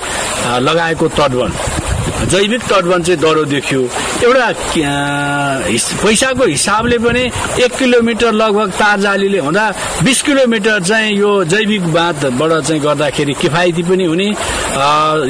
लगाएको 0.62 1.08
तट 1.08 1.30
तटवन 1.32 1.52
जैविक 2.32 2.62
तटवन 2.70 3.04
चाहिँ 3.04 3.20
डरो 3.22 3.44
देखियो। 3.46 3.82
एउटा 4.24 4.50
पैसाको 6.04 6.46
हिसाबले 6.46 6.98
पनि 7.02 7.24
एक 7.64 7.72
किलोमिटर 7.78 8.32
लगभग 8.32 8.70
तार 8.78 9.00
जालीले 9.02 9.40
हुँदा 9.40 9.66
बिस 10.06 10.22
किलोमिटर 10.22 10.84
चाहिँ 10.84 11.16
यो 11.18 11.32
जैविक 11.50 11.84
बाँधबाट 11.94 12.52
चाहिँ 12.68 12.82
गर्दाखेरि 12.82 13.34
किफायती 13.42 13.84
पनि 13.90 14.06
हुने 14.06 14.28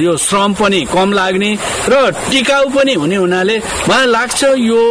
यो 0.04 0.18
श्रम 0.18 0.54
पनि 0.60 0.82
कम 0.92 1.14
लाग्ने 1.14 1.52
र 1.90 2.12
टिकाउ 2.32 2.66
पनि 2.76 2.94
हुने 2.94 3.16
हुनाले 3.16 3.58
मलाई 3.88 4.08
लाग्छ 4.12 4.44
यो 4.60 4.82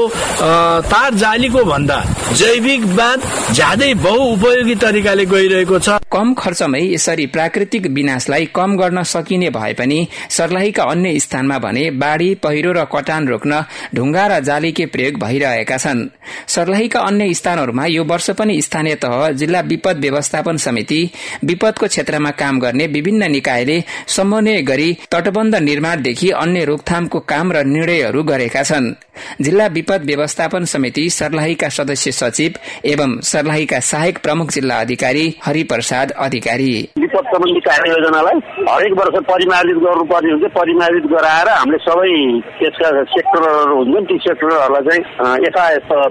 तार 0.91 1.15
जालीको 1.15 1.63
भन्दा 1.65 1.97
जैविक 2.35 2.85
बाँध 2.97 3.23
ज्यादै 3.55 3.93
बहुउपयोगी 3.97 4.75
तरिकाले 4.75 5.25
गइरहेको 5.25 5.79
छ। 5.79 5.99
कम 6.13 6.33
खर्चमै 6.35 6.81
यसरी 6.83 7.27
प्राकृतिक 7.27 7.87
विनाशलाई 7.89 8.47
कम 8.55 8.77
गर्न 8.77 9.03
सकिने 9.05 9.51
भए 9.51 9.73
पनि 9.73 9.99
सर्लाहीका 10.31 10.85
अन्य 10.85 11.19
स्थानमा 11.21 11.59
भने 11.59 11.85
बाढ़ी 11.95 12.35
पहिरो 12.43 12.73
र 12.73 12.85
कटान 12.91 13.29
रोक्न 13.29 13.63
ढुङ्गा 13.95 14.27
र 14.27 14.41
जालीके 14.41 14.87
प्रयोग 14.87 15.21
भइरहेका 15.21 15.77
छन्। 15.77 16.09
सर्लाहीका 16.49 17.01
अन्य 17.01 17.35
स्थानहरूमा 17.35 17.85
यो 17.87 18.05
वर्ष 18.05 18.31
पनि 18.39 18.61
स्थानीय 18.63 18.95
तह 19.05 19.31
जिल्ला 19.35 19.61
विपद 19.71 20.01
व्यवस्थापन 20.01 20.57
समिति 20.57 21.01
विपदको 21.45 21.87
क्षेत्रमा 21.87 22.31
काम 22.43 22.59
गर्ने 22.59 22.87
विभिन्न 22.89 23.31
निकायले 23.31 23.83
समन्वय 24.09 24.63
गरी 24.63 24.91
तटबन्ध 25.13 25.55
निर्माणदेखि 25.63 26.31
अन्य 26.43 26.65
रोकथामको 26.65 27.21
काम 27.31 27.53
र 27.53 27.65
निर्णयहरू 27.67 28.23
गरेका 28.25 28.63
छन्। 28.63 28.95
जिल्ला 29.41 29.67
विपद 29.77 30.05
व्यवस्थापन 30.05 30.65
समिति 30.73 31.09
सर्लाहीका 31.11 31.69
सदस्य 31.71 32.13
सचिव 32.13 32.53
एवं 32.85 33.21
सर्लाहीका 33.25 33.81
सहायक 33.91 34.19
प्रमुख 34.23 34.51
जिल्ला 34.51 34.81
अधिकारी 34.81 35.27
हरिप्रसाद 35.45 36.11
अधिकारी। 36.19 36.73
विपद 36.99 37.25
सम्बन्धी 37.33 37.61
कार्य 37.61 37.91
योजनालाई 37.91 38.39
हरेक 38.69 38.93
वर्ष 38.99 39.17
परिमार्जित 39.31 39.79
गर्नुपर्ने 39.85 40.31
हुन्छ। 40.33 40.53
परिमार्जित 40.55 41.05
गराएर 41.13 41.49
हामीले 41.51 41.79
सबै 41.87 42.15
त्यसका 42.59 42.89
सेक्टरहरू 43.15 43.77
हुन्छन् 43.77 44.07
ती 44.11 44.17
सेक्टरहरूलाई 44.27 44.99
चाहिँ 45.01 45.37
यथा 45.47 45.65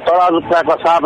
तराजुताका 0.07 0.75
साथ 0.83 1.03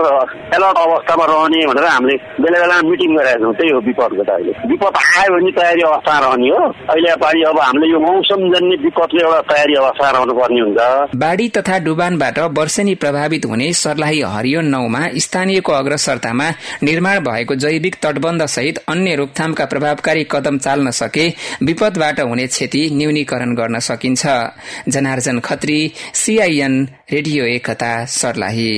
एलर्ट 0.55 0.77
अवस्थामा 0.85 1.25
रहने 1.31 1.65
भनेर 1.67 1.87
हामीले 1.87 2.15
बेला 2.43 2.57
बेलामा 2.59 2.89
मिटिङ 2.89 3.15
गरेका 3.17 3.39
छौँ। 3.43 3.53
त्यही 3.53 3.71
हो 3.73 3.79
विपदको 3.87 4.23
त 4.23 4.29
अहिले। 4.33 4.53
विपद 4.71 4.93
आयो 5.01 5.29
भने 5.35 5.51
तयारी 5.57 5.81
अवस्था 5.89 6.13
रहने 6.25 6.49
हो। 6.49 6.61
अहिले 6.93 7.15
पालि 7.23 7.43
अब 7.49 7.59
हामीले 7.59 7.87
यो 7.93 7.99
मौसमजन्य 8.05 8.75
विपदले 8.83 9.21
एउटा 9.23 9.41
तयारी 9.51 9.73
अवस्था 9.83 10.09
रहनु 10.15 10.33
पर्ने 10.39 10.61
हुन्छ। 10.61 10.79
बाढ़ी 11.23 11.47
तथा 11.57 11.77
डुबानबाट 11.93 12.39
वर्षेनी 12.57 12.93
प्रभावित 12.95 13.45
हुने 13.45 13.71
सर्लाही 13.73 14.21
हरियो 14.27 14.61
नौमा 14.65 15.01
स्थानीयको 15.17 15.71
अग्रसरतामा 15.71 16.49
निर्माण 16.83 17.19
भएको 17.19 17.55
जैविक 17.55 17.95
तटबन्ध 18.01 18.45
सहित 18.45 18.77
अन्य 18.89 19.15
रोकथामका 19.15 19.65
प्रभावकारी 19.65 20.25
कदम 20.31 20.57
चाल्न 20.57 20.91
सके 20.91 21.27
विपदबाट 21.63 22.19
हुने 22.19 22.47
क्षति 22.47 22.89
न्यूनीकरण 22.93 23.55
गर्न 23.55 23.79
सकिन्छ। 23.79 24.25
Janarjan 24.89 25.39
Khatri 25.39 25.79
CIN 26.15 26.83
radio 27.11 27.45
Ekata 27.45 27.93
Sarlahi. 28.05 28.71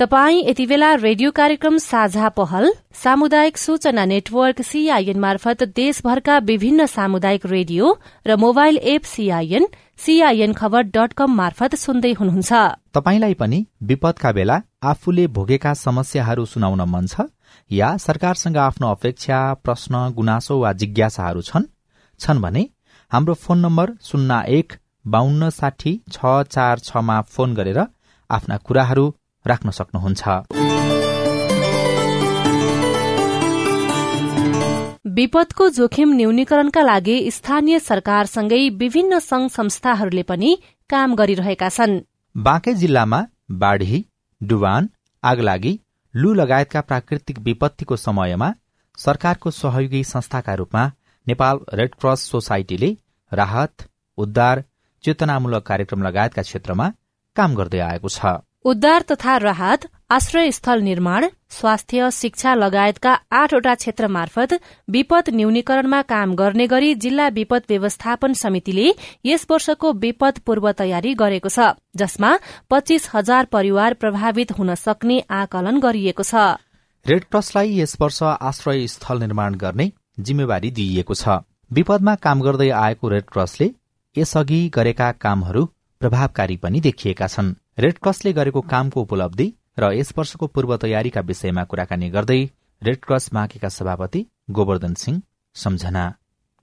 तपाई 0.00 0.38
यति 0.40 0.64
बेला 0.66 0.94
रेडियो 0.94 1.30
कार्यक्रम 1.30 1.76
साझा 1.78 2.28
पहल 2.28 2.72
सामुदायिक 2.94 3.58
सूचना 3.58 4.04
नेटवर्क 4.04 4.60
सीआईएन 4.62 5.18
मार्फत 5.20 5.62
देशभरका 5.76 6.38
विभिन्न 6.40 6.86
सामुदायिक 6.86 7.44
रेडियो 7.46 7.90
र 8.26 8.36
mobile 8.36 8.76
app 8.92 9.02
CIN 9.04 9.66
CIN 10.04 10.52
Khabar 10.52 10.82
dot 10.96 11.12
com 11.12 11.34
मार्फत 11.36 11.74
सुन्दै 11.74 12.12
हुनुहुन्छ। 12.12 12.52
तपाईलाई 12.94 13.34
पनि 13.34 13.58
विपदका 13.82 14.32
बेला 14.32 14.58
आफूले 14.92 15.26
भोगेका 15.36 15.74
समस्याहरू 15.82 16.44
सुनाउन 16.54 16.82
मन 16.88 17.06
छ 17.06 17.28
या 17.70 17.96
सरकारसँग 18.06 18.56
आफ्नो 18.56 18.90
अपेक्षा 18.90 19.44
प्रश्न 19.64 20.08
गुनासो 20.16 20.60
वा 20.60 20.72
जिज्ञासाहरू 20.80 21.42
छन्? 21.42 21.70
छन् 22.20 22.42
भने 22.42 22.66
हाम्रो 23.12 23.34
फोन 23.44 23.64
नम्बर 23.66 23.96
शून्य 24.02 24.42
एक 24.58 24.80
बान्न 25.04 25.50
साठी 25.60 25.96
छ 26.10 26.36
चार 26.50 26.88
छमा 26.90 27.20
फोन 27.28 27.54
गरेर 27.54 27.86
आफ्ना 28.30 28.56
कुराहरू 28.66 29.10
राख्न 29.46 29.70
सक्नुहुन्छ। 29.70 30.24
विपदको 35.10 35.68
जोखिम 35.68 36.12
न्यूनीकरणका 36.14 36.82
लागि 36.82 37.16
स्थानीय 37.30 37.78
सरकारसँगै 37.80 38.68
विभिन्न 38.78 39.18
संघ 39.20 39.48
संस्थाहरूले 39.50 40.22
पनि 40.22 40.50
काम 40.90 41.14
गरिरहेका 41.14 41.68
छन्। 41.68 42.00
बाँके 42.34 42.74
जिल्लामा 42.74 43.20
बाढ़ी 43.62 44.04
डुबान 44.40 44.88
आगलागी 45.22 45.72
लू 46.14 46.32
लगायतका 46.34 46.80
प्राकृतिक 46.80 47.38
विपत्तिको 47.38 47.96
समयमा 47.96 48.52
सरकारको 48.98 49.50
सहयोगी 49.52 50.02
संस्थाका 50.04 50.54
रूपमा 50.54 50.84
नेपाल 51.26 51.58
रेड 51.74 51.94
क्रस 51.94 52.20
सोसाइटीले 52.30 52.90
राहत 53.32 53.88
उद्धार 54.18 54.64
चेतनामूलक 55.04 55.66
कार्यक्रम 55.66 56.02
लगायतका 56.02 56.42
क्षेत्रमा 56.42 56.86
काम 57.36 57.54
गर्दै 57.54 57.80
आएको 57.80 58.08
छ। 58.08 58.32
उद्धार 58.64 59.02
तथा 59.02 59.36
राहत 59.36 59.86
आश्रय 60.10 60.50
स्थल 60.52 60.80
निर्माण 60.82 61.26
स्वास्थ्य 61.50 62.10
शिक्षा 62.10 62.54
लगायतका 62.54 63.12
आठवटा 63.32 63.74
क्षेत्र 63.74 64.08
मार्फत 64.08 64.52
विपद 64.88 65.28
न्यूनीकरणमा 65.34 66.00
काम 66.02 66.34
गर्ने 66.34 66.66
गरी 66.66 66.94
जिल्ला 66.94 67.28
विपद 67.28 67.62
व्यवस्थापन 67.68 68.32
समितिले 68.32 68.92
यस 69.24 69.46
वर्षको 69.50 69.92
विपद 70.02 70.38
पूर्व 70.46 70.70
तयारी 70.72 71.14
गरेको 71.14 71.48
छ 71.48 71.70
जसमा 71.96 72.36
पच्चीस 72.70 73.08
हजार 73.14 73.44
परिवार 73.52 73.94
प्रभावित 73.94 74.52
हुन 74.52 74.74
सक्ने 74.74 75.18
आकलन 75.30 75.80
गरिएको 75.80 76.22
छ। 76.22 76.44
रेडक्रसलाई 77.06 77.74
यस 77.78 77.96
वर्ष 78.00 78.22
आश्रय 78.22 78.86
स्थल 78.88 79.20
निर्माण 79.20 79.54
गर्ने 79.56 79.90
जिम्मेवारी 80.20 80.70
दिइएको 80.72 81.14
छ। 81.14 81.40
विपदमा 81.70 82.14
काम 82.20 82.40
गर्दै 82.42 82.68
आएको 82.84 83.08
रेडक्रसले 83.08 83.70
यसअघि 84.16 84.60
गरेका 84.74 85.10
कामहरू 85.20 85.64
प्रभावकारी 86.00 86.56
पनि 86.56 86.80
देखिएका 86.80 87.26
छन्। 87.28 87.54
रेडक्रसले 87.80 88.32
गरेको 88.32 88.60
कामको 88.70 89.00
उपलब्धि 89.00 89.46
र 89.78 89.92
यस 89.94 90.12
वर्षको 90.16 90.46
पूर्व 90.46 90.76
तयारीका 90.76 91.20
विषयमा 91.22 91.64
कुराकानी 91.64 92.08
गर्दै 92.10 92.40
रेडक्रस 92.82 93.28
माकेका 93.34 93.68
सभापति 93.68 94.20
गोवर्धन 94.50 94.94
सिंह 94.94 95.20
सम्झना। 95.56 96.04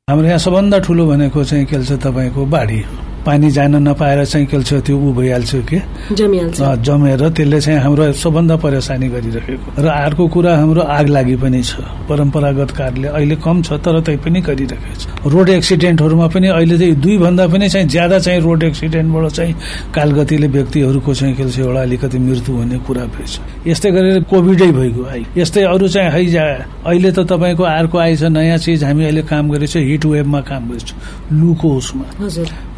हाम्रो 0.07 0.27
यहाँ 0.27 0.37
सबभन्दा 0.39 0.79
ठुलो 0.85 1.05
भनेको 1.07 1.43
चाहिँ 1.43 1.65
के 1.65 1.83
छ 1.83 1.97
तपाईँको 2.05 2.45
बाढी 2.45 2.81
पानी 3.25 3.49
जान 3.51 3.75
नपाएर 3.87 4.25
चाहिँ 4.25 4.47
के 4.47 4.61
छ 4.63 4.73
त्यो 4.85 4.97
ऊ 4.97 5.13
भइहाल्छ 5.13 5.55
के? 5.69 5.79
जमेर 6.15 7.29
त्यसले 7.29 7.59
चाहिँ 7.61 7.79
हाम्रो 7.79 8.11
सबभन्दा 8.13 8.55
परेसानी 8.55 9.07
गरिरहेको। 9.09 9.81
र 9.81 9.87
अर्को 9.87 10.27
कुरा 10.27 10.55
हाम्रो 10.57 10.81
आग 10.81 11.07
लागि 11.09 11.35
पनि 11.35 11.61
छ। 11.63 11.83
परम्परागत 12.07 12.71
कारले 12.71 13.07
अहिले 13.07 13.35
कम 13.43 13.61
छ 13.61 13.73
तर 13.83 13.99
तै 14.01 14.15
पनि 14.23 14.41
गरिरहेको 14.41 14.95
छ। 14.95 15.05
रोड 15.27 15.49
एक्सिडेन्टहरूमा 15.49 16.27
पनि 16.27 16.47
अहिले 16.47 16.77
चाहिँ 16.77 16.95
दुई 16.95 17.17
भन्दा 17.17 17.47
पनि 17.47 17.69
चाहिँ 17.69 17.87
ज्यादा 17.87 18.19
चाहिँ 18.19 18.39
रोड 18.41 18.63
एक्सिडेन्टबाट 18.63 19.31
चाहिँ 19.31 19.53
कालगतिले 19.95 20.47
व्यक्तिहरूको 20.47 21.13
चाहिँ 21.13 21.35
के 21.35 21.49
छ 21.51 21.59
एउटा 21.59 21.81
अलिकति 21.81 22.17
मृत्यु 22.17 22.55
हुने 22.55 22.77
कुरा 22.87 23.05
भएछ। 23.11 23.67
यस्तै 23.67 23.91
गरेर 23.91 24.23
कोभिडै 24.31 24.71
भइगयो 24.71 25.03
है। 25.03 25.19
यस्तै 25.37 25.63
अरू 25.67 25.87
चाहिँ 25.87 26.11
हैजा 26.11 26.43
अहिले 26.87 27.11
त 27.11 27.19
तपाईँको 27.27 27.63
अर्को 27.63 27.97
आएछ 27.97 28.23
नयाँ 28.31 28.57
चिज 28.57 28.83
हामी 28.83 29.03
अहिले 29.03 29.21
काम 29.27 29.49
गरेछ 29.51 29.75
हिट 29.77 30.05
वेभमा 30.05 30.41
काम 30.47 30.63
गरेछ। 30.71 30.89
लुको 31.33 31.69
उसमा 31.75 32.05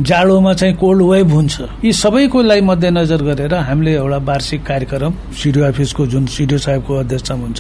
जाडो 0.01 0.28
ठाउँमा 0.29 0.53
चाहिँ 0.53 0.75
कोल्ड 0.77 1.01
वेभ 1.12 1.31
हुन्छ 1.33 1.55
यी 1.86 1.91
सबैकोलाई 1.93 2.62
मध्यनजर 2.62 3.21
गरेर 3.29 3.53
हामीले 3.69 3.93
एउटा 3.95 4.17
वार्षिक 4.29 4.62
कार्यक्रम 4.65 5.13
सिडिओ 5.41 5.63
अफिसको 5.65 6.05
जुन 6.07 6.25
सिडिओ 6.29 6.57
साहेबको 6.57 6.93
अध्यक्षमा 6.95 7.43
हुन्छ। 7.43 7.59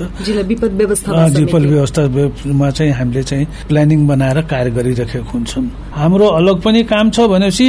विपद 0.49 0.71
व्यवस्थामा 0.77 2.69
चाहिँ 2.69 2.91
हामीले 2.93 3.23
चाहिँ 3.23 3.45
प्लानिङ 3.67 4.07
बनाएर 4.07 4.41
कार्य 4.51 4.71
गरिरहेको 4.71 5.29
हुन्छौँ। 5.33 5.65
हाम्रो 5.95 6.27
अलग 6.39 6.61
पनि 6.61 6.83
काम 6.83 7.09
छ 7.09 7.19
भनेपछि 7.31 7.67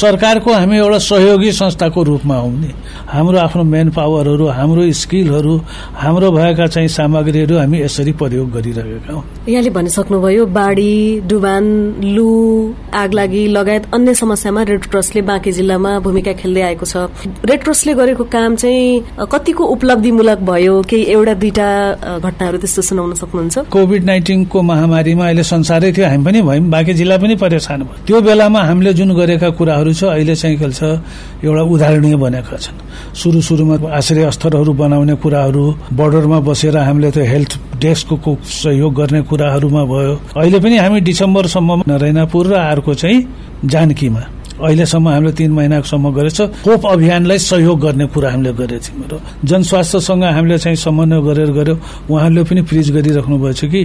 सरकारको 0.00 0.52
हामी 0.52 0.76
एउटा 0.78 0.98
सहयोगी 0.98 1.52
संस्थाको 1.52 2.02
रूपमा 2.02 2.36
आउने 2.36 2.70
हाम्रो 3.08 3.38
आफ्नो 3.38 3.62
मेन 3.64 3.90
पावरहरू 3.90 4.46
हाम्रो 4.58 4.90
स्किलहरू 5.00 5.54
हाम्रो 5.94 6.30
भएका 6.32 6.66
चाहिँ 6.66 6.88
सामग्रीहरू 6.88 7.58
हामी 7.58 7.78
यसरी 7.82 8.12
प्रयोग 8.20 8.50
गरिरहेका 8.52 9.12
हौ। 9.12 9.22
यहाँले 9.48 9.70
भनिसक्नुभयो 9.70 10.46
बाढी 10.58 10.94
डुबान 11.28 11.64
लु 12.04 12.28
आग 12.94 13.12
लागि 13.14 13.46
लगायत 13.48 13.84
अन्य 13.94 14.14
समस्यामा 14.40 14.62
रेड 14.72 14.84
क्रसले 14.88 15.20
बाँकी 15.28 15.52
जिल्लामा 15.52 15.90
भूमिका 16.00 16.32
खेल्दै 16.40 16.62
आएको 16.72 16.86
छ। 16.88 17.12
रेड 17.44 17.60
क्रसले 17.60 17.92
गरेको 17.92 18.24
काम 18.24 18.56
चाहिँ 18.56 19.28
कतिको 19.28 19.64
उपलब्धिमूलक 19.76 20.40
भयो? 20.40 20.80
केही 20.88 21.04
एउटा 21.12 21.34
दुईटा 21.36 21.68
घटनाहरू 22.24 22.56
त्यस्तो 22.56 22.82
सुनाउन 22.88 23.12
सक्नुहुन्छ? 23.20 23.68
कोभिड 23.68 24.02
नाइन्टिनको 24.08 24.58
महामारीमा 24.64 25.24
अहिले 25.28 25.44
संसारै 25.44 25.92
थियो 25.92 26.06
हामी 26.08 26.24
पनि 26.24 26.40
भयौँ 26.40 26.72
बाँकी 26.72 26.92
जिल्ला 26.96 27.16
पनि 27.20 27.34
परेशान 27.36 27.80
भयो। 27.84 28.00
त्यो 28.08 28.20
बेलामा 28.24 28.60
हामीले 28.64 28.92
जुन 28.96 29.12
गरेका 29.12 29.48
कुराहरू 29.60 29.92
छ 29.92 30.08
अहिले 30.16 30.34
चाहिँ 30.40 30.56
के 30.56 30.72
छ 30.72 30.80
एउटा 31.44 31.62
उदाहरणीय 31.68 32.16
बनेका 32.16 32.56
छन्। 32.56 32.76
सुरु 33.12 33.40
सुरुमा 33.44 33.76
आश्रय 33.92 34.24
स्थलहरू 34.32 34.72
बनाउने 34.72 35.14
कुराहरू 35.20 35.64
बोर्डरमा 35.92 36.38
बसेर 36.48 36.76
हामीले 36.80 37.10
त्यो 37.12 37.24
हेल्थ 37.28 37.52
डेस्कको 37.76 38.32
सहयोग 38.40 38.92
गर्ने 38.96 39.20
कुराहरूमा 39.28 39.84
भयो। 39.84 40.14
अहिले 40.32 40.58
पनि 40.64 40.76
हामी 40.80 41.00
डिसेम्बरसम्म 41.04 41.84
नरैनापुर 41.92 42.46
र 42.48 42.54
अर्को 42.72 42.94
चाहिँ 42.94 43.18
जानकीमा। 43.60 44.22
अहिलेसम्म 44.60 45.08
हामीले 45.08 45.32
तीन 45.32 45.50
महिनासम्म 45.52 46.10
गरेछ। 46.12 46.40
खोप 46.64 46.86
अभियानलाई 46.86 47.38
सहयोग 47.40 47.78
गर्ने 47.80 48.06
कुरा 48.12 48.30
हामीले 48.30 48.52
गरेको 48.52 48.84
थियौँ 48.84 49.08
र 49.10 49.20
जनस्वास्थ्यसँग 49.44 50.24
हामीले 50.24 50.58
चाहिँ 50.58 50.76
समन्वय 50.76 51.20
गरेर 51.28 51.50
गर्यो 51.58 51.74
उहाँहरूले 52.10 52.42
पनि 52.44 52.62
फ्रिज 52.68 52.90
गरिराख्नु 52.96 53.36
भएछ 53.38 53.60
कि 53.72 53.80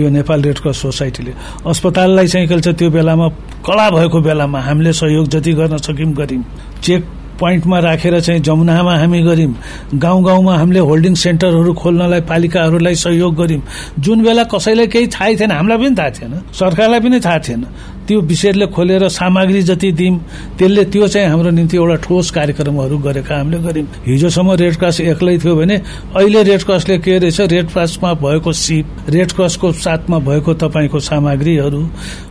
यो 0.00 0.08
नेपाल 0.08 0.42
रेड 0.42 0.58
क्रस 0.58 0.76
सोसाइटीले। 0.82 1.32
अस्पताललाई 1.66 2.26
चाहिँ 2.26 2.48
के 2.48 2.72
त्यो 2.72 2.90
बेलामा 2.90 3.26
कला 3.66 3.86
भएको 3.90 4.18
बेलामा 4.20 4.58
हामीले 4.60 4.92
सहयोग 4.92 5.26
जति 5.28 5.52
गर्न 5.52 5.76
सक्यौँ 5.76 6.12
गर्यौँ 6.12 6.44
चेक 6.82 7.02
पोइन्टमा 7.40 7.78
राखेर 7.78 8.20
चाहिँ 8.20 8.40
जमुनामा 8.40 8.94
हामी 8.96 9.22
गर्यौँ 9.22 9.54
गाउँ 9.94 10.24
गाउँमा 10.24 10.54
हामीले 10.56 10.80
होल्डिङ 10.80 11.14
सेन्टरहरू 11.14 11.72
खोल्नलाई 11.74 12.20
पालिकाहरूलाई 12.20 12.94
सहयोग 12.94 13.34
गर्यौँ 13.36 13.62
जुन 13.98 14.22
बेला 14.22 14.44
कसैलाई 14.44 14.86
केही 14.86 15.06
थाहै 15.06 15.36
थिएन 15.36 15.50
हामीलाई 15.50 15.78
पनि 15.78 15.94
थाहा 15.98 16.10
थिएन 16.10 16.32
सरकारलाई 16.52 17.00
पनि 17.00 17.20
थाहा 17.20 17.38
थिएन 17.38 17.64
त्यो 18.06 18.20
विषयले 18.20 18.66
खोलेर 18.66 19.08
सामग्री 19.08 19.62
जति 19.62 19.90
दियौँ 19.92 20.18
त्यसले 20.58 20.84
त्यो 20.94 21.06
चाहिँ 21.08 21.28
हाम्रो 21.28 21.50
निम्ति 21.50 21.76
एउटा 21.76 21.96
ठोस 22.06 22.30
कार्यक्रमहरू 22.30 22.98
गरेका 22.98 23.34
हामीले 23.34 23.58
गर्यौँ 23.58 23.86
हिजोसम्म 24.06 24.52
रेड 24.62 24.76
क्रस 24.78 25.00
एक्लै 25.00 25.38
थियो 25.38 25.54
भने 25.56 25.76
अहिले 26.14 26.42
रेड 26.42 26.62
क्रसले 26.62 26.98
के 26.98 27.18
रहेछ? 27.18 27.40
रेड 27.40 27.66
क्रसमा 27.66 28.12
भएको 28.14 28.52
सिप 28.52 28.86
रेड 29.10 29.32
क्रसको 29.32 29.72
साथमा 29.74 30.18
भएको 30.22 30.54
तपाईँको 30.54 30.98
सामग्रीहरू 31.00 31.80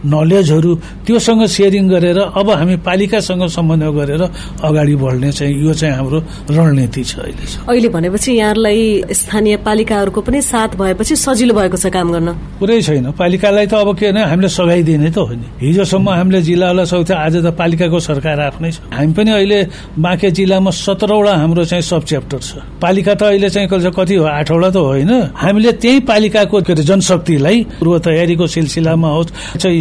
नलेजहरू 0.07 0.75
त्योसँग 1.05 1.45
सेयरिङ 1.45 1.89
गरेर 1.89 2.19
अब 2.23 2.49
हामी 2.49 2.75
पालिकासँग 2.87 3.47
समन्वय 3.47 3.91
गरेर 3.99 4.21
अगाडि 4.63 4.94
बढ्ने 4.95 5.31
चाहिँ 5.31 5.53
यो 5.65 5.73
चाहिँ 5.73 5.95
हाम्रो 5.95 6.19
रणनीति 6.51 7.03
छ 7.03 7.19
अहिले 7.19 7.45
अहिले 7.69 7.89
भनेपछि 7.89 8.31
यहाँलाई 8.33 8.81
स्थानीय 9.11 9.57
पालिकाहरूको 9.65 10.21
पनि 10.21 10.41
साथ 10.41 10.75
भएपछि 10.75 11.15
सजिलो 11.15 11.53
भएको 11.53 11.77
छ 11.77 11.87
काम 11.91 12.11
गर्न। 12.11 12.29
पुरै 12.59 12.81
छैन। 12.81 13.11
पालिकालाई 13.11 13.65
त 13.67 13.73
अब 13.73 13.89
के 13.97 14.07
हामीले 14.09 14.49
सघाइदिने 14.49 15.09
त 15.11 15.17
हो 15.17 15.33
नि। 15.33 15.47
हिजोसम्म 15.61 16.09
हामीले 16.09 16.41
जिल्लालाई 16.41 16.85
सक्थ्यो 16.85 17.15
आज 17.15 17.35
त 17.45 17.47
पालिकाको 17.55 17.99
सरकार 17.99 18.39
आफ्नै 18.39 18.71
छ। 18.71 18.79
हामी 18.93 19.13
पनि 19.13 19.31
अहिले 19.31 19.59
बाँके 19.99 20.31
जिल्लामा 20.31 20.71
सत्रवटा 20.71 21.33
हाम्रो 21.35 21.63
चाहिँ 21.65 21.83
सब 21.83 22.03
च्याप्टर 22.05 22.39
छ। 22.39 22.51
पालिका 22.81 23.13
त 23.15 23.23
अहिले 23.23 23.49
चाहिँ 23.49 23.67
कति 23.69 24.15
हो 24.15 24.25
आठवटा 24.25 24.69
त 24.69 24.77
होइन। 24.77 25.11
हामीले 25.35 25.71
त्यही 25.81 25.99
पालिकाको 26.09 26.61
के 26.61 26.73
अरे 26.73 26.83
जनशक्तिलाई 26.83 27.57
पूर्व 27.79 27.93
तयारीको 27.99 28.45
सिलसिलामा 28.47 29.09
होस् 29.09 29.33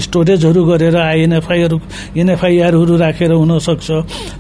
स्टोरेजहरू 0.04 0.64
गरेर 0.64 0.96
आइएनएफआईहरू 0.96 1.78
एनएफआईआरहरू 2.16 2.94
राखेर 2.96 3.32
हुन 3.32 3.58
सक्छ 3.58 3.88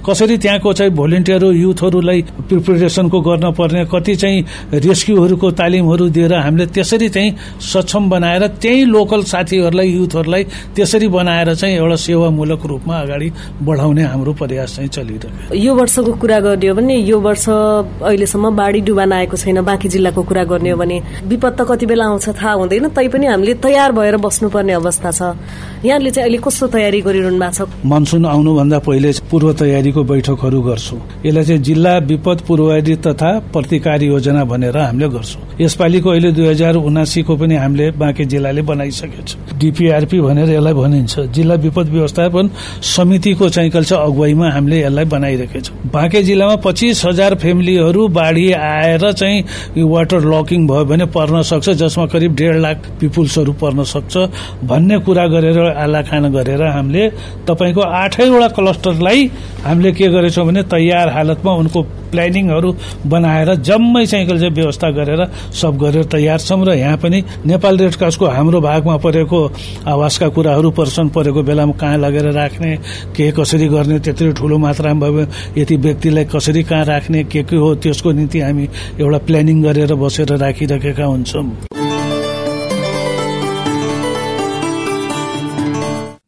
कसरी 0.06 0.36
त्यहाँको 0.64 0.72
चाहिँ 0.72 0.92
भोलिन्टियर 0.96 1.44
युथहरूलाई 1.44 2.22
प्रिपेरेसनको 2.48 3.20
गर्न 3.20 3.52
पर्ने 3.52 3.84
कति 3.84 4.14
चाहिँ 4.16 4.44
रेस्क्युहरूको 4.72 5.50
तालिमहरू 5.60 6.08
दिएर 6.08 6.34
हामीले 6.34 6.66
त्यसरी 6.72 7.08
चाहिँ 7.08 7.36
सक्षम 7.60 8.08
बनाएर 8.08 8.46
त्यही 8.56 8.84
लोकल 8.88 9.22
साथीहरूलाई 9.28 9.88
युथहरूलाई 9.92 10.44
त्यसरी 10.76 11.08
बनाएर 11.08 11.44
बनाएर 11.44 11.54
चाहिँ 11.54 11.76
एउटा 11.76 11.96
सेवामूलक 11.96 12.66
रूपमा 12.66 12.96
अगाडि 12.96 13.28
बढाउने 13.62 14.02
हाम्रो 14.02 14.32
प्रयास 14.32 14.76
चाहिँ 14.76 14.88
चलिरहेको 14.88 15.54
यो 15.54 15.74
वर्षको 15.74 16.12
कुरा 16.16 16.40
गर्ने 16.40 16.68
हो 16.68 16.74
भने 16.74 16.96
यो 16.96 17.18
वर्ष 17.20 17.48
अहिलेसम्म 17.48 18.56
बाढी 18.56 18.80
डुबान 18.80 19.12
आएको 19.12 19.36
छैन 19.36 19.60
बाँकी 19.64 19.88
जिल्लाको 19.88 20.22
कुरा 20.22 20.44
गर्ने 20.44 20.70
हो 20.70 20.76
भने 20.78 21.00
विपद 21.28 21.52
त 21.60 21.66
कति 21.68 21.86
बेला 21.86 22.04
आउँछ 22.04 22.28
थाहा 22.28 22.52
हुँदैन 22.52 22.88
तैपनि 22.96 23.26
हामीले 23.26 23.54
तयार 23.60 23.92
भएर 23.92 24.16
बस्नुपर्ने 24.16 24.72
अवस्था 24.72 25.10
छ। 25.10 25.36
यहाँले 25.84 26.10
चाहिँ 26.10 26.24
अहिले 26.24 26.38
कस्तो 26.44 26.66
तयारी 26.66 27.00
गरिरहनु 27.00 27.38
भएको 27.38 27.66
छ? 27.66 27.68
मनसुन 27.84 28.26
आउनुभन्दा 28.26 28.78
पहिले 28.78 29.10
पूर्व 29.30 29.52
तयारीको 29.52 30.02
बैठकहरू 30.04 30.53
गर्छौँ। 30.62 31.00
यसलाई 31.26 31.44
चाहिँ 31.44 31.62
जिल्ला 31.62 31.96
विपद 32.10 32.38
पूर्वाधि 32.48 32.94
तथा 33.06 33.30
प्रतिकार 33.52 34.02
योजना 34.02 34.44
भनेर 34.44 34.76
हामीले 34.78 35.08
गर्छौँ। 35.08 35.42
यसपालिको 35.60 36.10
अहिले 36.10 36.30
दुई 36.32 36.46
हजार 36.46 36.74
उनासीको 36.76 37.36
पनि 37.36 37.54
हामीले 37.56 37.90
बाँकी 37.98 38.24
जिल्लाले 38.24 38.62
बनाइसकेको 38.62 39.22
छ। 39.22 39.36
डिपिआरपी 39.54 40.20
भनेर 40.20 40.50
यसलाई 40.50 40.74
भनिन्छ। 40.74 41.18
जिल्ला 41.34 41.54
विपद 41.64 41.88
व्यवस्थापन 41.88 42.50
समितिको 42.84 43.48
चाहिँ 43.48 43.70
कल्छ 43.70 43.92
अगुवाईमा 43.92 44.50
हामीले 44.50 44.80
यसलाई 44.80 45.04
बनाइरहेका 45.04 45.60
छौँ। 45.60 45.76
बाँके 45.92 46.22
जिल्लामा 46.22 46.56
पच्चिस 46.64 47.04
हजार 47.04 47.34
फ्यामिलीहरू 47.34 48.08
बाढी 48.08 48.50
आएर 48.52 49.10
चाहिँ 49.12 49.82
वाटर 49.84 50.20
लकिङ 50.24 50.66
भयो 50.66 50.84
भने 50.84 51.06
पर्न 51.14 51.42
सक्छ 51.44 51.70
जसमा 51.70 52.06
करिब 52.06 52.34
डेढ 52.34 52.56
लाख 52.56 52.76
पिपुल्सहरू 53.00 53.52
पर्न 53.62 53.82
सक्छ 53.84 54.16
भन्ने 54.64 54.98
कुरा 55.06 55.26
गरेर 55.28 55.58
आलाखाना 55.78 56.28
गरेर 56.28 56.62
हामीले 56.64 57.08
तपाईँको 57.48 57.80
आठैवटा 57.80 58.48
क्लस्टरलाई 58.54 59.30
हामीले 59.64 59.92
के 59.92 60.08
गरेछौँ 60.08 60.43
भने 60.44 60.62
तयार 60.70 61.08
हालतमा 61.08 61.52
उनको 61.62 61.82
प्लानिङहरू 62.12 62.70
बनाएर 63.06 63.54
जम्मै 63.68 64.04
चाहिँ 64.06 64.50
व्यवस्था 64.50 64.90
गरेर 64.98 65.22
सब 65.52 65.78
गरेर 65.78 66.04
तयार 66.12 66.38
छौँ 66.40 66.64
र 66.64 66.74
यहाँ 66.74 66.96
पनि 67.02 67.22
नेपाल 67.46 67.78
रेड 67.78 67.94
क्रसको 68.00 68.26
हाम्रो 68.26 68.60
भागमा 68.60 68.96
परेको 69.04 69.40
आवासका 69.86 70.28
कुराहरू 70.36 70.70
पर्छन् 70.78 71.10
परेको 71.16 71.42
बेलामा 71.42 71.74
कहाँ 71.80 71.98
लगेर 71.98 72.30
राख्ने 72.32 72.76
के 73.16 73.30
कसरी 73.38 73.68
गर्ने 73.68 73.98
त्यत्रो 73.98 74.32
ठुलो 74.38 74.58
मात्रामा 74.58 75.10
भयो 75.10 75.26
यति 75.58 75.76
व्यक्तिलाई 75.76 76.24
कसरी 76.34 76.62
कहाँ 76.62 76.84
राख्ने 76.84 77.24
के 77.24 77.42
के 77.42 77.56
हो 77.56 77.74
त्यसको 77.82 78.12
निम्ति 78.12 78.40
हामी 78.40 78.68
एउटा 79.00 79.18
प्लानिङ 79.26 79.62
गरेर 79.62 79.94
बसेर 79.94 80.36
राखिरहेका 80.36 81.04
हुन्छौँ। 81.04 81.93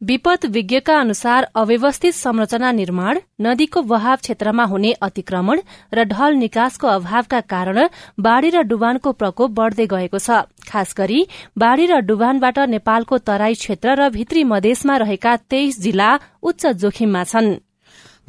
विपद 0.07 0.45
विज्ञका 0.45 0.95
अनुसार 0.95 1.43
अव्यवस्थित 1.55 2.13
संरचना 2.13 2.71
निर्माण 2.71 3.17
नदीको 3.41 3.81
बहाव 3.83 4.15
क्षेत्रमा 4.17 4.63
हुने 4.63 4.91
अतिक्रमण 5.01 5.61
र 5.93 6.03
ढल 6.07 6.35
निकासको 6.35 6.87
अभावका 6.87 7.39
कारण 7.45 7.79
बाढ़ी 8.19 8.49
र 8.49 8.61
डुबानको 8.63 9.11
प्रकोप 9.13 9.51
बढ़दै 9.51 9.87
गएको 9.87 10.19
छ। 10.19 10.37
खास 10.63 10.93
गरी 10.97 11.19
बाढ़ी 11.57 11.85
र 11.85 11.99
डुबानबाट 12.07 12.59
नेपालको 12.69 13.17
तराई 13.29 13.53
क्षेत्र 13.55 13.95
र 13.95 14.09
भित्री 14.11 14.43
मधेसमा 14.45 14.95
रहेका 14.97 15.35
तेइस 15.49 15.81
जिल्ला 15.81 16.11
उच्च 16.43 16.65
जोखिममा 16.77 17.23
छन्। 17.25 17.51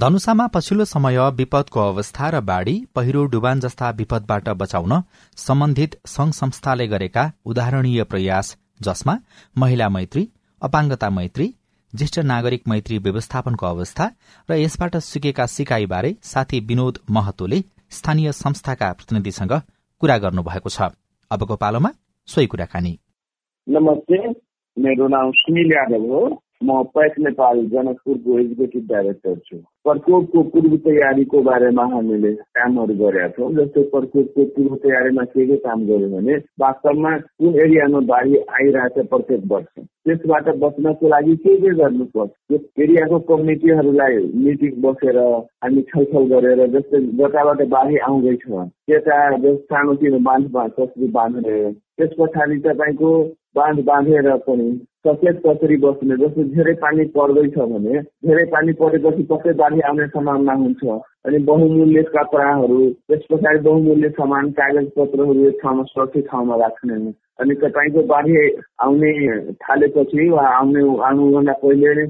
धनुषामा 0.00 0.46
पछिल्लो 0.48 0.84
समय 0.86 1.20
विपदको 1.38 1.80
अवस्था 1.82 2.30
र 2.30 2.40
बाढ़ी 2.50 2.76
पहिरो 2.94 3.24
डुबान 3.28 3.60
जस्ता 3.60 3.90
विपदबाट 4.00 4.48
बचाउन 4.56 4.96
सम्बन्धित 5.38 5.94
संघ 6.08 6.32
संस्थाले 6.34 6.86
गरेका 6.88 7.30
उदाहरणीय 7.46 8.02
प्रयास 8.10 8.56
जसमा 8.82 9.18
महिला 9.56 9.88
मैत्री 9.90 10.28
अपाङ्गता 10.62 11.10
मैत्री 11.12 11.48
ज्येष्ठ 11.94 12.18
नागरिक 12.18 12.62
मैत्री 12.68 12.98
व्यवस्थापनको 12.98 13.66
अवस्था 13.66 14.10
र 14.50 14.54
यसबाट 14.54 14.96
सिकेका 14.96 15.46
सिकाईबारे 15.46 16.16
साथी 16.22 16.60
विनोद 16.60 16.98
महतोले 17.10 17.60
स्थानीय 17.90 18.32
संस्थाका 18.32 18.92
प्रतिनिधिसँग 18.92 19.52
कुरा 20.00 20.18
गर्नुभएको 20.18 20.68
छ। 20.68 20.82
अबको 21.30 21.56
पालोमा 21.56 21.90
सोही 22.26 22.46
कुराकानी। 22.46 22.92
नमस्ते 23.68 24.28
मेरो 24.76 25.08
नाम 25.08 25.30
सुनिल 25.30 25.72
यादव 25.72 26.04
हो। 26.04 26.42
म 26.64 26.82
पैक 26.94 27.18
नेपाल 27.20 27.58
जनकपुरको 27.72 28.38
एक्जिक्युटिभ 28.38 28.86
डाइरेक्टर 28.92 29.34
छु। 29.46 29.56
प्रकोपको 29.86 30.42
पूर्व 30.54 30.76
तयारीको 30.86 31.42
बारेमा 31.48 31.84
हामीले 31.92 32.32
कामहरू 32.58 32.94
गरेका 33.02 33.28
छौँ 33.36 33.50
जस्तै 33.58 33.82
प्रकोपको 33.92 34.44
पूर्व 34.56 34.74
तयारीमा 34.82 35.24
के 35.34 35.46
के 35.46 35.56
काम 35.66 35.86
गर्यो 35.86 36.08
भने 36.16 36.36
वास्तवमा 36.64 37.16
कुन 37.18 37.54
एरियामा 37.66 38.00
बाढी 38.10 38.36
आइरहेछ 38.58 39.06
प्रत्येक 39.14 39.46
वर्ष। 39.52 39.86
त्यसबाट 40.08 40.48
बच्नको 40.58 41.08
लागि 41.08 41.36
के 41.46 41.56
के 41.62 41.74
गर्नुपर्छ? 41.78 42.30
त्यो 42.48 42.58
एरियाको 42.82 43.18
कमिटीहरूलाई 43.30 44.16
मिटिङ 44.44 44.80
बसेर 44.82 45.18
हामी 45.64 45.82
छलफल 45.90 46.24
गरेर 46.34 46.66
जस्तै 46.76 47.00
जताबाट 47.18 47.66
बाढी 47.74 47.96
आउँदैछ 48.08 48.46
त्यता 48.48 49.16
सानोतिनो 49.70 50.18
बाँध 50.28 50.54
कसरी 50.78 51.08
बाँध्ने 51.18 51.58
त्यस 51.72 52.10
पछाडि 52.18 52.58
तपाईँको 52.66 53.10
बाँध 53.58 53.84
बाँधेर 53.84 54.30
पनि 54.46 54.70
सचेत 55.06 55.36
कसरी 55.44 55.76
बस्ने 55.76 56.16
जस्तो 56.16 56.44
धेरै 56.54 56.72
पानी 56.80 57.04
पर्दैछ 57.14 57.58
भने 57.60 58.00
धेरै 58.24 58.44
पानी 58.54 58.72
परेपछि 58.80 59.22
कसै 59.30 59.52
बाढी 59.60 59.80
आउने 59.88 60.06
सम्भावना 60.08 60.54
हुन्छ। 60.54 60.98
अनि 61.26 61.38
बहुमूल्य 61.44 62.02
कपडाहरू 62.10 62.80
त्यस 63.06 63.22
पछाडि 63.30 63.58
बहुमूल्य 63.60 64.08
सामान 64.18 64.50
कागज 64.58 64.90
पत्रहरू 64.98 65.48
एक 65.48 65.58
ठाउँमा 65.62 65.82
सुरक्षित 65.84 66.26
ठाउँमा 66.26 66.56
राख्ने। 66.56 66.98
अनि 67.38 67.54
तपाईँको 67.54 68.02
बाढी 68.02 68.34
आउने 68.82 69.10
थालेपछि 69.62 70.28
वा 70.28 70.46
आउने 70.50 70.80
आउनुभन्दा 71.08 71.52
पहिले 71.62 71.92
नै 71.94 72.06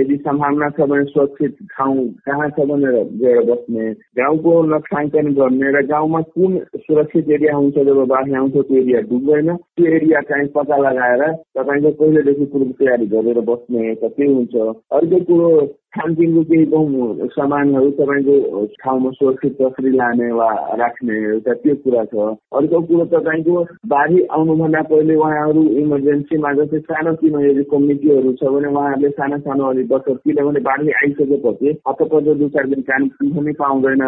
यदि 0.00 0.16
सम्भावना 0.18 0.68
छ 0.70 0.88
भने 0.90 1.04
सुरक्षित 1.06 1.56
ठाउँ 1.72 2.04
कहाँ 2.26 2.48
छ 2.50 2.66
भनेर 2.70 2.98
गएर 3.22 3.40
बस्ने 3.48 3.86
गाउँको 4.18 4.52
नक्साङ्कन 4.74 5.32
गर्ने 5.34 5.72
र 5.72 5.84
गाउँमा 5.86 6.20
कुन 6.34 6.58
सुरक्षित 6.78 7.30
एरिया 7.30 7.56
हुन्छ 7.56 7.86
जब 7.88 8.02
बाढी 8.06 8.34
आउँछ 8.34 8.56
त्यो 8.58 8.76
एरिया 8.76 9.00
डुब्दैन 9.08 9.54
त्यो 9.56 9.94
एरिया 9.94 10.20
चाहिँ 10.28 10.48
पत्ता 10.56 10.77
लगाएर 10.80 11.22
तपाईँको 11.54 11.90
पहिलेदेखि 11.96 12.44
पूर्व 12.46 12.70
तयारी 12.78 13.06
गरेर 13.08 13.40
बस्ने 13.44 13.94
त 13.94 14.12
त्यो 14.12 14.32
हुन्छ 14.32 14.54
अर्को 14.92 15.20
कुरो 15.24 15.50
खानपिनको 15.92 16.42
केही 16.48 16.64
बहु 16.72 17.28
सामानहरू 17.34 17.90
तपाईँको 17.98 18.64
ठाउँमा 18.80 19.10
सुरक्षित 19.10 19.56
कसरी 19.60 19.90
लाने 19.96 20.30
वा 20.32 20.48
राख्ने 20.80 21.14
एउटा 21.24 21.52
त्यो 21.62 21.74
कुरा 21.84 22.04
छ। 22.04 22.14
अर्को 22.58 22.80
कुरो 22.88 23.04
तपाईँको 23.12 23.62
बाढी 23.88 24.22
आउनुभन्दा 24.36 24.82
पहिले 24.90 25.14
उहाँहरू 25.16 25.62
इमर्जेन्सीमा 25.82 26.52
जस्तै 26.58 26.78
सानो 26.88 27.12
तिनो 27.20 27.40
यदि 27.40 27.64
कमिटीहरू 27.72 28.32
छ 28.40 28.52
भने 28.54 28.68
उहाँहरूले 28.68 29.10
सानो 29.16 29.38
सानो 29.46 29.70
अलिक 29.70 29.88
बचत 29.88 30.20
किनभने 30.24 30.60
बाढी 30.68 30.92
आइसकेपछि 31.00 31.74
हतपत्त 31.88 32.28
दुई 32.28 32.48
चार 32.48 32.66
दिन 32.68 32.82
काम 32.90 33.08
पनि 33.30 33.52
पाउँदैन 33.62 34.04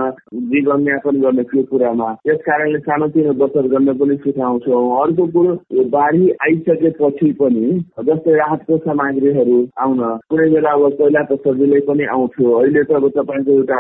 जीवन 0.53 0.87
यापन 0.88 1.21
गर्ने 1.21 1.43
त्यो 1.51 1.62
कुरामा। 1.71 2.12
त्यस 2.25 2.40
कारणले 2.47 2.79
सानोतिनो 2.81 3.33
बचत 3.40 3.71
गर्न 3.73 3.97
पनि 3.99 4.16
सिकाउँछौँ। 4.25 4.85
अर्को 5.01 5.27
कुरो 5.35 5.85
बाढी 5.97 6.31
आइसकेपछि 6.45 7.33
पनि 7.40 7.64
जस्तै 8.07 8.37
राहतको 8.37 8.79
सामग्रीहरू 8.87 9.59
आउन। 9.81 10.01
कुनै 10.31 10.49
बेला 10.55 10.71
अब 10.71 10.88
पहिला 11.01 11.23
त 11.25 11.40
सजिलो 11.40 11.70
सजिलै 11.71 11.81
पनि 11.87 12.05
आउँथ्यो 12.05 12.53
अहिले 12.53 12.83
त 12.83 12.91
अब 12.93 13.07
तपाईँको 13.15 13.53
एउटा 13.53 13.79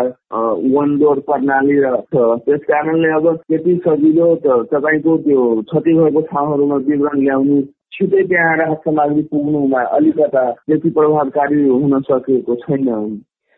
वान 0.70 0.88
डोर 0.98 1.18
प्रणाली 1.26 1.76
छ। 2.06 2.14
त्यस 2.46 2.62
कारणले 2.62 3.10
अब 3.10 3.26
त्यति 3.48 3.74
सजिलो 3.86 4.26
त 4.44 4.46
तपाईँको 4.70 5.16
त्यो 5.18 5.40
क्षति 5.62 5.92
भएको 5.94 6.20
ठाउँहरूमा 6.30 6.76
विवरण 6.86 7.18
ल्याउनु 7.20 7.60
छिटै 7.92 8.22
त्यहाँ 8.22 8.56
राहत 8.56 8.78
सामग्री 8.86 9.22
पुग्नुमा 9.30 9.80
अलिकता 9.98 10.44
त्यति 10.50 10.90
प्रभावकारी 10.90 11.60
हुन 11.68 12.00
सकेको 12.00 12.54
छैन। 12.62 12.88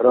र 0.00 0.06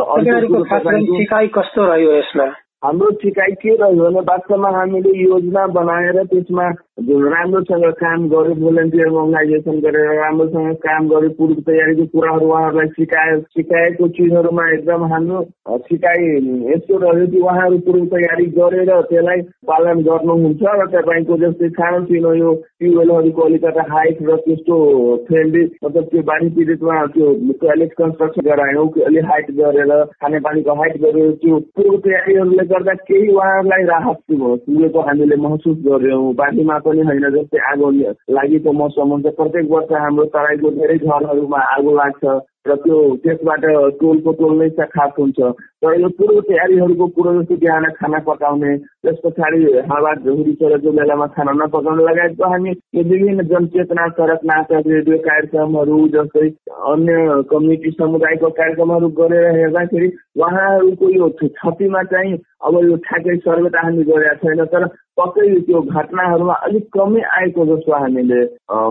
कस्तो 1.50 1.82
रह्यो 1.86 2.12
यसमा? 2.14 2.48
हाम्रो 2.84 3.10
सिकाइ 3.14 3.52
के 3.62 3.74
रह्यो 3.76 4.04
भने 4.04 4.20
वास्तवमा 4.26 4.70
हामीले 4.72 5.10
योजना 5.16 5.66
बनाएर 5.70 6.24
त्यसमा 6.26 6.64
राम्रोसँग 7.02 7.84
काम 7.96 8.28
गर्यो 8.30 8.56
भोलिन्टियर 8.56 9.10
मोबिलाइजेसन 9.10 9.80
गरेर 9.82 10.10
राम्रोसँग 10.20 10.74
काम 10.82 11.10
गर्यो 11.10 11.30
पूर्व 11.38 11.62
तयारीको 11.68 12.06
कुराहरू 12.10 12.48
उहाँहरूलाई 12.48 12.88
सिकाए 12.90 13.38
सिकाएको 13.54 14.08
चिजहरूमा 14.12 14.66
एकदम 14.72 15.06
हाम्रो 15.14 15.44
सिकाइ 15.84 16.26
यस्तो 16.72 16.98
रह्यो 16.98 17.28
कि 17.28 17.40
उहाँहरू 17.42 17.78
पूर्व 17.86 18.06
तयारी 18.08 18.46
गरेर 18.58 18.92
त्यसलाई 19.04 19.42
पालन 19.70 20.02
गर्नुहुन्छ 20.02 20.74
र 20.74 20.90
तपाईँको 20.92 21.38
जस्तै 21.38 21.70
सानोतिनो 21.78 22.34
यो 22.36 22.54
ट्युबवेलहरूको 22.56 23.42
अलिकता 23.44 23.86
हाइट 23.90 24.22
र 24.24 24.40
त्यस्तो 24.42 24.80
फ्रेन्डली 25.28 25.64
मतलब 25.84 26.10
त्यो 26.10 26.24
बाढी 26.24 26.50
पीडितमा 26.58 27.06
त्यो 27.14 27.32
टोयलेट 27.62 27.94
कन्स्ट्रक्सन 27.98 28.50
गरायौँ 28.50 28.90
अलिक 29.06 29.32
हाइट 29.32 29.56
गरेर 29.58 29.96
खानेपानीको 30.18 30.80
हाइट 30.82 31.02
गरेर 31.02 31.32
त्यो 31.42 31.64
पूर्व 31.78 31.98
तयारीहरूले 32.02 32.70
गर्दा 32.72 32.94
केही 33.08 33.28
उहाँहरूलाई 33.34 33.84
राहत 33.86 34.18
पुगेको 34.28 35.00
हामीले 35.02 35.36
महसुस 35.36 35.78
गऱ्यौँ 35.88 36.34
बाढीमा 36.34 36.78
पनि 36.86 37.02
होइन 37.02 37.26
जस्तै 37.36 37.60
आगो 37.72 37.90
लागेको 38.38 38.72
मौसम 38.72 39.12
हुन्छ। 39.12 39.36
प्रत्येक 39.40 39.72
वर्ष 39.72 39.92
हाम्रो 40.04 40.26
तराईको 40.36 40.72
धेरै 40.80 40.98
घरहरूमा 40.98 41.60
आगो 41.76 41.92
लाग्छ। 41.96 42.24
र 42.66 42.76
त्यो 42.76 42.98
त्यसबाट 43.24 43.64
टोलको 44.00 44.32
टोल 44.40 44.54
नै 44.58 44.70
खास 44.70 45.12
हुन्छ। 45.20 45.40
र 45.84 45.94
यो 46.02 46.10
पूर्व 46.18 46.40
तयारीहरूको 46.50 47.06
कुरो 47.16 47.32
जस्तो 47.34 47.56
बिहान 47.58 47.86
खाना 47.98 48.20
पकाउने 48.28 48.76
त्यस 48.78 49.18
पछाडि 49.26 49.62
हावा 49.90 50.14
झुरी 50.16 50.54
चलेको 50.54 50.92
बेलामा 50.92 51.28
खाना 51.36 51.52
नपकाउने 51.58 52.04
लगायतको 52.04 52.50
हामी 52.52 52.70
यो 52.70 53.04
विभिन्न 53.04 53.44
जनचेतना 53.44 54.08
सडक 54.18 54.46
नाटक 54.46 54.88
रेडियो 54.88 55.18
कार्यक्रमहरू 55.30 55.98
जस्तै 56.16 56.48
अन्य 56.92 57.18
कम्युनिटी 57.50 57.92
समुदायको 57.92 58.50
कार्यक्रमहरू 58.62 59.10
गरेर 59.20 59.46
हेर्दाखेरि 59.58 60.08
उहाँहरूको 60.38 61.10
यो 61.18 61.30
क्षतिमा 61.42 62.04
चाहिँ 62.14 62.38
अब 62.62 62.76
यो 62.86 62.96
ठ्याक्कै 63.06 63.38
त 63.46 63.76
हामी 63.76 64.04
गरेका 64.04 64.34
छैन। 64.42 64.66
तर 64.66 64.86
पक्कै 65.18 65.48
त्यो 65.68 65.80
घटनाहरूमा 65.82 66.54
अलिक 66.66 66.86
कमै 66.94 67.22
आएको 67.38 67.66
जस्तो 67.66 67.92
हामीले 67.94 68.42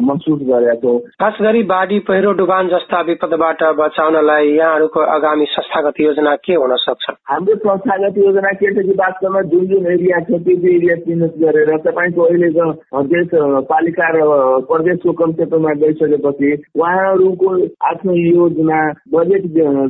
महसुस 0.06 0.40
गरेका। 0.48 0.74
छौँ 0.82 0.98
खास 1.20 1.36
गरी 1.42 1.62
बाढी 1.70 1.98
पहिरो 2.08 2.32
डुबान 2.40 2.68
जस्ता 2.68 3.00
विपदबाट 3.00 3.62
बचाउनलाई 3.78 4.48
यहाँहरूको 4.50 5.00
आगामी 5.16 5.46
संस्थागत 5.50 6.00
योजना 6.00 6.34
के 6.44 6.54
हुन 6.54 6.76
सक्छ? 6.76 7.04
हाम्रो 7.30 7.54
संस्थागत 7.64 8.18
योजना 8.18 8.52
के 8.60 8.74
छ 8.74 8.86
कि 8.86 8.94
वास्तवमा 9.00 9.42
जुन 9.52 9.66
जुन 9.66 9.86
एरिया 9.92 10.20
छ 10.20 10.40
त्यो 10.44 10.56
त्यो 10.56 10.70
एरिया 10.70 10.96
चिन्हित 11.04 11.34
गरेर 11.42 11.76
तपाईँको 11.86 12.22
अहिलेको 12.22 13.02
देश 13.12 13.30
पालिका 13.72 14.08
र 14.16 14.28
प्रदेशको 14.70 15.12
कन्सेप्टमा 15.22 15.72
गइसकेपछि 15.82 16.50
उहाँहरूको 16.80 17.54
आफ्नो 17.90 18.12
योजना 18.16 18.80
बजेट 19.14 19.44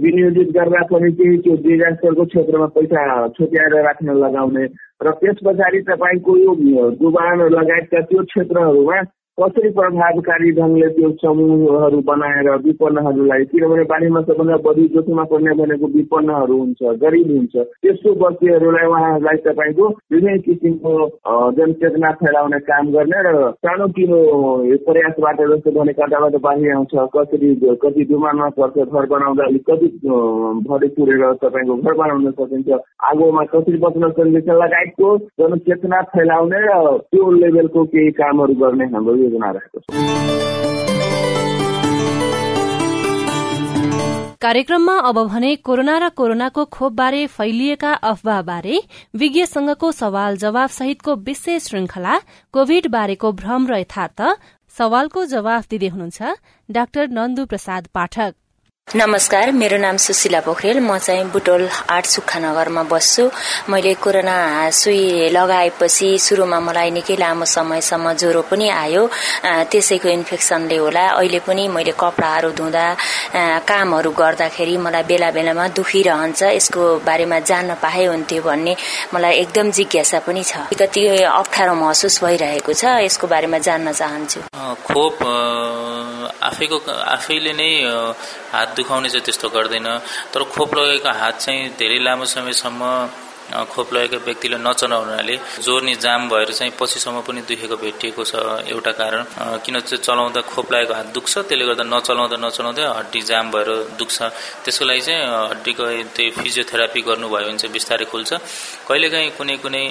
विनियोजित 0.04 0.54
गर्दा 0.58 0.82
पनि 0.92 1.12
केही 1.12 1.36
त्यो 1.38 1.56
डिजास्टरको 1.66 2.24
क्षेत्रमा 2.24 2.66
पैसा 2.78 3.02
छुट्याएर 3.28 3.76
राख्न 3.84 4.16
लगाउने 4.24 4.66
र 5.00 5.10
त्यस 5.16 5.36
पछाडि 5.44 5.80
तपाईँको 5.82 6.36
यो 6.36 6.88
डुबान 6.96 7.42
लगायतका 7.50 8.00
त्यो 8.02 8.22
क्षेत्रहरूमा 8.24 9.00
कसरी 9.38 9.68
प्रभावकारी 9.70 10.50
ढङ्गले 10.52 10.88
त्यो 10.94 11.10
समूहहरू 11.20 11.98
बनाएर 12.04 12.48
विपन्नहरूलाई 12.64 13.44
किनभने 13.50 13.84
बाढीमा 13.92 14.20
सबभन्दा 14.22 14.56
बढी 14.66 14.84
जोखिममा 14.94 15.24
पर्ने 15.30 15.52
भनेको 15.56 15.86
विपन्नहरू 15.92 16.56
हुन्छ 16.56 16.92
गरिब 17.00 17.30
हुन्छ। 17.30 17.54
त्यस्तो 17.80 18.12
बस्तीहरूलाई 18.20 18.86
उहाँहरूलाई 18.86 19.36
तपाईँको 19.46 19.86
विभिन्न 20.12 20.38
किसिमको 20.40 20.92
जनचेतना 21.52 22.10
फैलाउने 22.20 22.58
काम 22.68 22.90
गर्ने 22.92 23.22
र 23.28 23.30
सानो 23.60 23.86
तिनो 23.96 24.18
प्रयासबाट 24.84 25.40
जस्तो 25.52 25.72
भने 25.72 25.92
कताबाट 25.94 26.36
बाढी 26.40 26.68
आउँछ 26.70 26.94
कसरी 27.16 27.54
कति 27.80 28.04
डुमानमा 28.12 28.48
पर्छ 28.58 28.76
घर 28.84 29.06
बनाउँदा 29.06 29.44
अलिक 29.44 29.64
कति 29.70 29.88
भरि 30.68 30.88
पुरेर 30.98 31.24
तपाईँको 31.40 31.78
घर 31.78 31.94
बनाउन 31.94 32.30
सकिन्छ 32.34 32.80
आगोमा 33.08 33.44
कसरी 33.54 33.78
बच्न 33.78 34.12
सकिन्छ 34.12 34.60
लगायतको 34.60 35.16
जनचेतना 35.40 36.02
फैलाउने 36.12 36.62
र 36.66 36.78
त्यो 37.08 37.30
लेभलको 37.38 37.84
केही 37.88 38.10
कामहरू 38.20 38.60
गर्ने 38.60 38.92
हाम्रो 38.92 39.19
योजना 39.22 39.50
रहेको 39.56 39.78
छ 39.80 39.84
कार्यक्रममा 44.42 44.92
अब 45.08 45.18
भने 45.28 45.48
कोरोना 45.68 45.94
र 45.98 46.08
कोरोनाको 46.16 46.64
खोपबारे 46.76 47.26
फैलिएका 47.32 47.92
अफवाहबारे 48.10 48.76
विज्ञ 49.14 49.44
संघको 49.46 49.90
सवाल 49.92 50.36
जवाब 50.44 50.70
सहितको 50.76 51.14
विशेष 51.26 51.66
श्रृंखला 51.66 52.14
कोविड 52.54 52.88
बारेको 52.90 53.32
भ्रम 53.40 53.66
र 53.70 53.80
यथार्थ 53.80 54.20
सवालको 54.74 55.24
जवाफ 55.32 55.68
दिँदै 55.70 55.88
हुनुहुन्छ 55.88 56.20
डाक्टर 56.68 57.08
नन्दु 57.18 57.44
प्रसाद 57.46 57.82
पाठक। 57.94 58.32
नमस्कार 58.88 59.50
मेरो 59.54 59.76
नाम 59.78 59.96
सुशीला 60.02 60.40
पोखरेल। 60.42 60.78
म 60.82 60.98
चाहिँ 60.98 61.30
बुटोल 61.30 61.62
आठ 61.94 62.04
सुक्खानगरमा 62.10 62.82
बस्छु। 62.90 63.24
मैले 63.70 63.94
कोरोना 64.02 64.34
सुई 64.74 65.30
लगाएपछि 65.30 66.18
सुरुमा 66.18 66.58
मलाई 66.58 66.90
निकै 66.98 67.16
लामो 67.22 67.44
समयसम्म 67.46 68.12
ज्वरो 68.18 68.42
पनि 68.50 68.66
आयो। 68.66 69.02
त्यसैको 69.70 70.08
इन्फेक्सनले 70.10 70.76
होला। 70.82 71.04
अहिले 71.22 71.38
पनि 71.46 71.68
मैले 71.70 71.92
कपडाहरू 71.94 72.50
धुँदा 72.50 72.84
कामहरू 73.62 74.10
गर्दाखेरि 74.10 74.76
मलाई 74.82 75.02
बेला 75.06 75.30
बेलामा 75.38 75.68
दुखिरहन्छ। 75.78 76.42
यसको 76.58 76.82
बारेमा 77.06 77.38
जान्न 77.46 77.78
पाए 77.78 78.04
हुन्थ्यो 78.10 78.42
भन्ने 78.42 78.74
मलाई 79.14 79.34
एकदम 79.46 79.70
जिज्ञासा 79.70 80.18
पनि 80.26 80.42
छ। 80.42 80.66
कति 80.74 81.06
अप्ठ्यारो 81.30 81.74
महसुस 81.78 82.18
भइरहेको 82.26 82.72
छ। 82.74 82.82
यसको 83.06 83.26
बारेमा 83.30 83.58
जान्न 83.62 83.92
चाहन्छु। 83.94 84.40
खोप 84.82 85.16
आफैको 86.42 86.76
आफैले 86.90 87.52
नै 87.54 87.70
दुखाउने 88.76 89.08
चाहिँ 89.08 89.24
त्यस्तो 89.24 89.48
गर्दैन। 89.48 89.88
तर 90.32 90.42
खोप 90.52 90.70
लगेको 90.74 91.10
हात 91.20 91.36
चाहिँ 91.40 91.68
धेरै 91.78 91.98
लामो 91.98 92.24
समयसम्म 92.24 92.82
खोप 93.50 93.92
लगेको 93.94 94.16
व्यक्तिले 94.24 94.58
नचलाउनाले 94.58 95.36
जोर्नी 95.66 95.94
जाम 96.04 96.28
भएर 96.30 96.50
चाहिँ 96.52 96.72
पछिसम्म 96.78 97.20
पनि 97.26 97.40
दुखेको 97.48 97.76
भेटिएको 97.76 98.22
छ 98.24 98.34
एउटा 98.70 98.92
कारण। 99.00 99.22
किन 99.64 99.80
चलाउँदा 99.80 100.40
खोप 100.46 100.66
लागेको 100.72 100.94
हात 100.94 101.06
दुख्छ 101.14 101.32
त्यसले 101.50 101.64
गर्दा 101.66 101.84
नचलाउँदा 101.84 102.36
नचलाउँदै 102.46 102.82
हड्डी 102.98 103.20
जाम 103.30 103.50
भएर 103.50 103.68
दुख्छ। 103.98 104.18
त्यसको 104.64 104.84
लागि 104.84 105.00
चाहिँ 105.00 105.22
हड्डीको 105.50 105.84
त्यो 106.14 106.30
फिजियोथेरापी 106.38 107.00
गर्नुभयो 107.08 107.46
भने 107.46 107.58
चाहिँ 107.58 107.72
बिस्तारै 107.74 108.04
खुल्छ। 108.12 108.30
कहिलेकाहीँ 108.88 109.30
कुनै 109.38 109.56
कुनै 109.64 109.84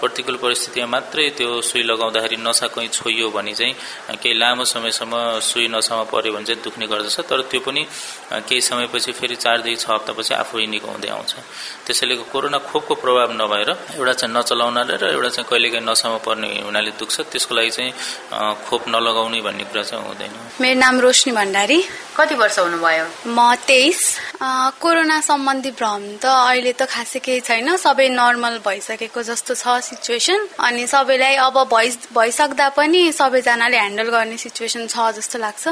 प्रतिकूल 0.00 0.36
परिस्थितिमा 0.38 0.86
मात्रै 0.86 1.28
त्यो 1.38 1.60
सुई 1.60 1.82
लगाउँदाखेरि 1.82 2.36
नसा 2.46 2.66
कहीँ 2.74 2.88
छोइयो 2.94 3.28
भने 3.34 3.54
चाहिँ 3.58 3.74
केही 4.22 4.34
लामो 4.38 4.64
समयसम्म 4.64 5.14
सुई 5.42 5.66
नसामा 5.74 6.04
पर्यो 6.12 6.32
भने 6.32 6.46
चाहिँ 6.46 6.62
दुख्ने 6.62 6.86
गर्दछ। 6.86 7.16
तर 7.26 7.40
त्यो 7.50 7.60
पनि 7.66 7.82
केही 8.46 8.60
समयपछि 8.60 9.12
फेरि 9.18 9.36
चारदेखि 9.36 9.76
छ 9.76 9.86
हप्तापछि 9.90 10.34
आफै 10.34 10.66
निकाउँदै 10.66 11.08
आउँछ। 11.08 11.32
त्यसैले 11.86 12.14
कोरोना 12.32 12.58
खोपको 12.68 12.94
प्रभाव 13.02 13.32
नभएर 13.40 13.70
एउटा 13.96 14.12
चाहिँ 14.12 14.34
नचलाउनाले 14.34 14.96
र 15.00 15.04
एउटा 15.16 15.28
चाहिँ 15.28 15.48
कहिलेकाहीँ 15.50 15.84
नसामा 15.88 16.18
पर्ने 16.26 16.48
हुनाले 16.68 16.90
दुख्छ 17.00 17.16
त्यसको 17.32 17.52
लागि 17.54 17.70
चाहिँ 17.70 17.92
खोप 18.68 18.82
नलगाउने 18.88 19.40
भन्ने 19.40 19.64
कुरा 19.70 19.82
चाहिँ 19.82 20.04
हुँदैन। 20.04 20.32
मेरो 20.60 20.78
नाम 20.78 21.00
रोशनी 21.00 21.32
भण्डारी। 21.32 21.78
कति 22.16 22.34
वर्ष 22.34 22.58
हुनुभयो? 22.58 23.04
म 23.26 23.54
तेइस। 23.66 24.00
कोरोना 24.82 25.20
सम्बन्धी 25.20 25.70
भ्रम 25.78 26.02
त 26.22 26.26
अहिले 26.26 26.72
त 26.72 26.82
खासै 26.90 27.18
केही 27.24 27.40
छैन। 27.46 27.76
सबै 27.76 28.08
नर्मल 28.12 28.58
भइसकेको 28.66 29.22
जस्तो 29.22 29.54
छ 29.54 29.64
सिचुएसन। 29.88 30.40
अनि 30.58 30.86
सबैलाई 30.86 31.34
अब 31.46 31.56
भइ 31.72 31.88
भइसक्दा 32.12 32.68
पनि 32.76 33.00
सबैजनाले 33.12 33.76
ह्यान्डल 33.78 34.08
गर्ने 34.10 34.36
सिचुएसन 34.36 34.86
छ 34.86 35.14
जस्तो 35.16 35.38
लाग्छ। 35.38 35.64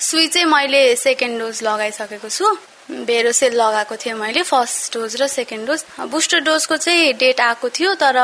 सुई 0.00 0.26
चाहिँ 0.26 0.46
मैले 0.48 0.82
सेकेन्ड 0.96 1.40
डोज 1.40 1.62
लगाइसकेको 1.62 2.28
छु। 2.28 2.46
भेरोसेल 2.92 3.52
लगाएको 3.54 3.96
थिएँ 3.96 4.14
मैले 4.14 4.42
फर्स्ट 4.42 4.94
डोज 4.94 5.16
र 5.20 5.26
सेकेन्ड 5.28 5.66
डोज। 5.66 5.84
बुस्टर 6.10 6.40
डोजको 6.40 6.76
चाहिँ 6.76 7.12
डेट 7.14 7.40
आएको 7.40 7.68
थियो 7.68 7.94
तर 7.94 8.16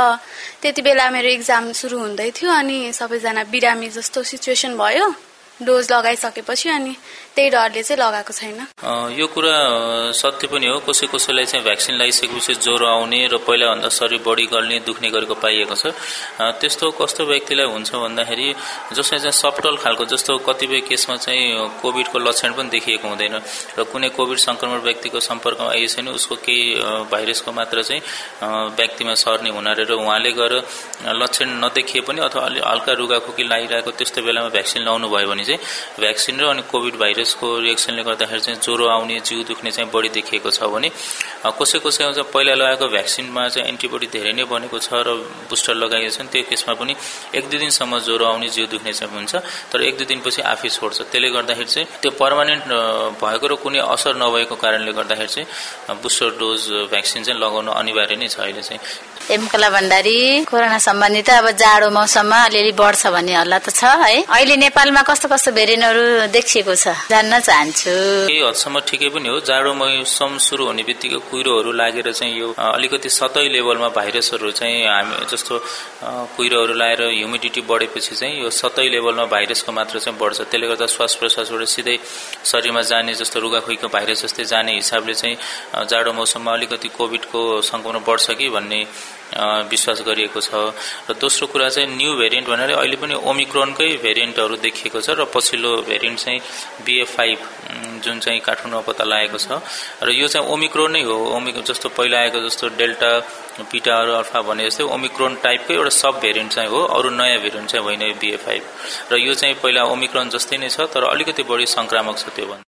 त्यति 0.62 0.82
बेला 0.82 1.10
मेरो 1.10 1.28
इक्जाम 1.28 1.72
सुरु 1.72 1.98
हुँदै 1.98 2.30
थियो 2.36 2.50
अनि 2.52 2.92
सबैजना 2.92 3.44
बिरामी 3.48 3.88
जस्तो 3.88 4.22
सिचुएसन 4.22 4.76
भयो। 4.76 5.08
डोज 5.60 5.92
लगाइसकेपछि 5.92 6.68
अनि 6.68 6.94
त्यही 7.38 7.50
डरले 7.54 7.82
चाहिँ 7.86 8.02
लगाएको 8.02 8.32
छैन। 8.34 8.58
यो 9.14 9.26
कुरा 9.30 9.54
सत्य 10.10 10.46
पनि 10.50 10.66
हो। 10.66 10.78
कसै 10.82 11.06
कसैलाई 11.06 11.46
चाहिँ 11.46 11.62
भ्याक्सिन 11.62 11.94
लगाइसकेपछि 11.94 12.54
ज्वरो 12.66 12.86
आउने 12.90 13.30
र 13.30 13.38
पहिलाभन्दा 13.46 13.88
शरीर 13.94 14.26
बढी 14.26 14.46
गल्ने 14.50 14.78
दुख्ने 14.82 15.08
गरेको 15.14 15.34
पाइएको 15.38 15.74
छ। 15.78 15.94
त्यस्तो 16.58 16.90
कस्तो 16.98 17.22
व्यक्तिलाई 17.30 17.66
हुन्छ 17.70 17.94
भन्दाखेरि 17.94 18.48
जसलाई 18.90 19.20
चाहिँ 19.22 19.38
सफ्टल 19.38 19.76
खालको 19.78 20.04
जस्तो 20.10 20.38
कतिपय 20.50 20.80
केसमा 20.90 21.16
चाहिँ 21.22 21.78
कोभिडको 21.78 22.18
लक्षण 22.18 22.50
पनि 22.58 22.68
देखिएको 22.74 23.06
हुँदैन 23.06 23.34
र 23.78 23.86
कुनै 23.86 24.08
कोभिड 24.18 24.38
संक्रमण 24.42 24.82
व्यक्तिको 24.82 25.20
सम्पर्कमा 25.22 25.70
आइएछ 25.70 25.94
भने 25.94 26.10
उसको 26.18 26.34
केही 26.42 27.06
भाइरसको 27.06 27.50
मात्रा 27.54 27.82
चाहिँ 27.86 28.02
व्यक्तिमा 28.74 29.14
सर्ने 29.14 29.50
हुनाले 29.54 29.86
र 29.86 29.94
उहाँले 29.94 30.32
गएर 30.34 30.54
लक्षण 31.22 31.48
नदेखिए 31.62 32.02
पनि 32.02 32.18
अथवा 32.26 32.42
अलि 32.50 32.60
हल्का 32.66 32.92
रुगाखोकी 32.98 33.42
लागिरहेको 33.46 33.90
त्यस्तो 33.94 34.26
बेलामा 34.26 34.50
भ्याक्सिन 34.58 34.82
लाउनु 34.82 35.06
भयो 35.06 35.28
भने 35.30 35.44
चाहिँ 35.46 35.60
भ्याक्सिन 36.02 36.34
र 36.40 36.50
अनि 36.50 36.62
कोभिड 36.66 36.96
भाइरस 36.98 37.26
भाइरसको 37.28 37.58
रिएक्सनले 37.60 38.02
गर्दाखेरि 38.04 38.40
चाहिँ 38.40 38.60
ज्वरो 38.64 38.88
आउने 38.88 39.20
जिउ 39.20 39.44
दुख्ने 39.44 39.70
चाहिँ 39.70 39.90
बढी 39.92 40.08
देखिएको 40.16 40.50
छ 40.50 40.64
भने 40.72 40.88
कसै 41.44 41.78
कसैमा 41.84 42.12
चाहिँ 42.16 42.30
पहिला 42.32 42.54
लगाएको 42.56 42.88
भ्याक्सिनमा 42.88 43.48
चाहिँ 43.48 43.68
एन्टिबडी 43.68 44.06
धेरै 44.08 44.32
नै 44.32 44.44
बनेको 44.48 44.78
छ 44.80 44.88
र 45.04 45.08
बुस्टर 45.50 45.74
लगाइएको 45.76 46.12
छ 46.16 46.20
त्यो 46.32 46.42
केसमा 46.48 46.74
पनि 46.80 46.94
एक 47.36 47.44
दुई 47.50 47.58
दिनसम्म 47.58 47.98
ज्वरो 48.08 48.24
आउने 48.32 48.48
जिउ 48.48 48.66
दुख्ने 48.72 48.92
चाहिँ 48.92 49.12
हुन्छ। 49.12 49.32
तर 49.72 49.78
एक 49.84 49.94
दुई 49.98 50.06
दिनपछि 50.08 50.40
आफै 50.42 50.68
छोड्छ। 50.68 50.96
त्यसले 51.12 51.28
गर्दाखेरि 51.36 51.68
चाहिँ 51.68 51.86
त्यो 52.00 52.10
पर्मानेन्ट 52.16 52.64
भएको 53.20 53.46
र 53.46 53.54
कुनै 53.60 53.78
असर 53.84 54.16
नभएको 54.16 54.54
कारणले 54.56 54.92
गर्दाखेरि 54.98 55.28
चाहिँ 55.28 56.00
बुस्टर 56.02 56.28
डोज 56.40 56.60
भ्याक्सिन 56.92 57.20
चाहिँ 57.28 57.40
लगाउनु 57.40 57.70
अनिवार्य 57.76 58.16
नै 58.16 58.28
छ 58.32 58.40
अहिले 58.40 58.62
चाहिँ। 58.64 58.80
एमकला 59.28 59.68
भण्डारी 59.76 60.16
कोरोना 60.48 60.78
सम्बन्धी 60.80 61.22
त 61.28 61.30
अब 61.44 61.46
जाडो 61.60 61.88
मौसममा 61.92 62.38
अलिअलि 62.48 62.72
बढ्छ 62.72 63.06
भन्ने 63.12 63.34
हल्ला 63.36 63.58
त 63.60 63.68
छ 63.76 63.84
है। 63.84 64.24
अहिले 64.24 64.56
नेपालमा 64.64 65.02
कस्तो 65.04 65.28
कस्तो 65.28 65.50
भेरिएन्टहरू 65.52 66.32
देखिएको 66.32 66.74
छ? 66.74 66.86
जान्न 67.08 67.38
चाहन्छु। 67.40 67.92
केही 68.28 68.40
हदसम्म 68.44 68.80
ठिकै 68.88 69.08
पनि 69.08 69.28
हो 69.32 69.40
जाडो 69.48 69.72
मौसम 69.74 70.36
सुरु 70.46 70.64
हुने 70.68 70.82
बित्तिकै 70.84 71.18
कुहिरोहरू 71.30 71.72
लागेर 71.72 72.12
चाहिँ 72.12 72.34
यो 72.36 72.52
अलिकति 72.52 73.08
सतै 73.08 73.48
लेभलमा 73.48 73.88
भाइरसहरू 73.96 74.50
चाहिँ 74.52 74.84
हामी 74.84 75.24
जस्तो 75.32 75.54
कुहिरोहरू 76.36 76.74
लागेर 76.76 77.02
ह्युमिडिटी 77.08 77.60
बढेपछि 77.64 78.14
चाहिँ 78.20 78.42
यो 78.44 78.50
सतै 78.52 78.86
लेभलमा 78.92 79.24
भाइरसको 79.24 79.72
मात्रा 79.72 79.98
चाहिँ 80.04 80.18
बढ्छ। 80.20 80.38
त्यसले 80.52 80.66
गर्दा 80.68 80.86
श्वास 80.86 81.14
प्रश्वासबाट 81.20 81.64
सिधै 81.74 81.96
शरीरमा 82.44 82.82
जाने 82.92 83.14
जस्तो 83.20 83.40
रुगाखुईको 83.40 83.88
भाइरस 83.88 84.22
जस्तै 84.24 84.44
जाने 84.52 84.72
हिसाबले 84.76 85.14
चाहिँ 85.20 85.36
जाडो 85.88 86.12
मौसममा 86.12 86.52
अलिकति 86.52 86.88
कोभिडको 86.92 87.40
संक्रमण 87.72 88.04
बढ्छ 88.04 88.26
कि 88.36 88.48
भन्ने 88.52 88.80
विश्वास 89.70 90.02
गरिएको 90.06 90.40
छ। 90.40 90.72
र 91.08 91.14
दोस्रो 91.20 91.46
कुरा 91.52 91.68
चाहिँ 91.68 91.88
न्यू 91.96 92.12
भेरिएन्ट 92.16 92.48
भनेर 92.48 92.70
अहिले 92.74 92.96
पनि 92.96 93.14
ओमिक्रोनकै 93.14 93.88
भेरिएन्टहरू 94.00 94.56
देखिएको 94.56 95.00
छ 95.00 95.10
र 95.18 95.24
पछिल्लो 95.28 95.70
भेरिएन्ट 95.84 96.18
चाहिँ 96.18 96.40
बिए 96.84 97.04
फाइभ 97.04 97.38
जुन 98.04 98.18
चाहिँ 98.18 98.40
काठमाडौँमा 98.40 98.86
पत्ता 98.86 99.04
लागेको 99.04 99.38
छ। 99.38 99.60
र 100.02 100.08
यो 100.12 100.26
चाहिँ 100.28 100.48
ओमिक्रोन 100.48 100.90
नै 100.92 101.02
हो। 101.02 101.16
ओमिक 101.36 101.56
जस्तो 101.60 101.88
पहिला 101.92 102.18
आएको 102.18 102.38
जस्तो 102.46 102.68
डेल्टा 102.78 103.10
पिटाहरू 103.68 104.12
अल्फा 104.14 104.40
भने 104.48 104.64
जस्तै 104.70 104.84
ओमिक्रोन 104.86 105.34
टाइपकै 105.44 105.74
एउटा 105.74 105.90
सब 105.92 106.20
भेरिएन्ट 106.22 106.52
चाहिँ 106.52 106.70
हो। 106.70 106.80
अरू 106.88 107.10
नयाँ 107.10 107.38
भेरिएन्ट 107.42 107.68
चाहिँ 107.68 107.84
होइन 107.84 108.02
बिए 108.16 108.36
फाइभ 108.38 108.62
र 109.12 109.18
यो 109.18 109.34
चाहिँ 109.34 109.54
पहिला 109.62 109.84
ओमिक्रोन 109.92 110.28
जस्तै 110.30 110.56
नै 110.58 110.68
छ 110.68 110.88
तर 110.88 111.04
अलिकति 111.04 111.42
बढी 111.42 111.66
संक्रामक 111.68 112.18
छ 112.18 112.32
त्यो 112.32 112.46
भन्दा। 112.46 112.64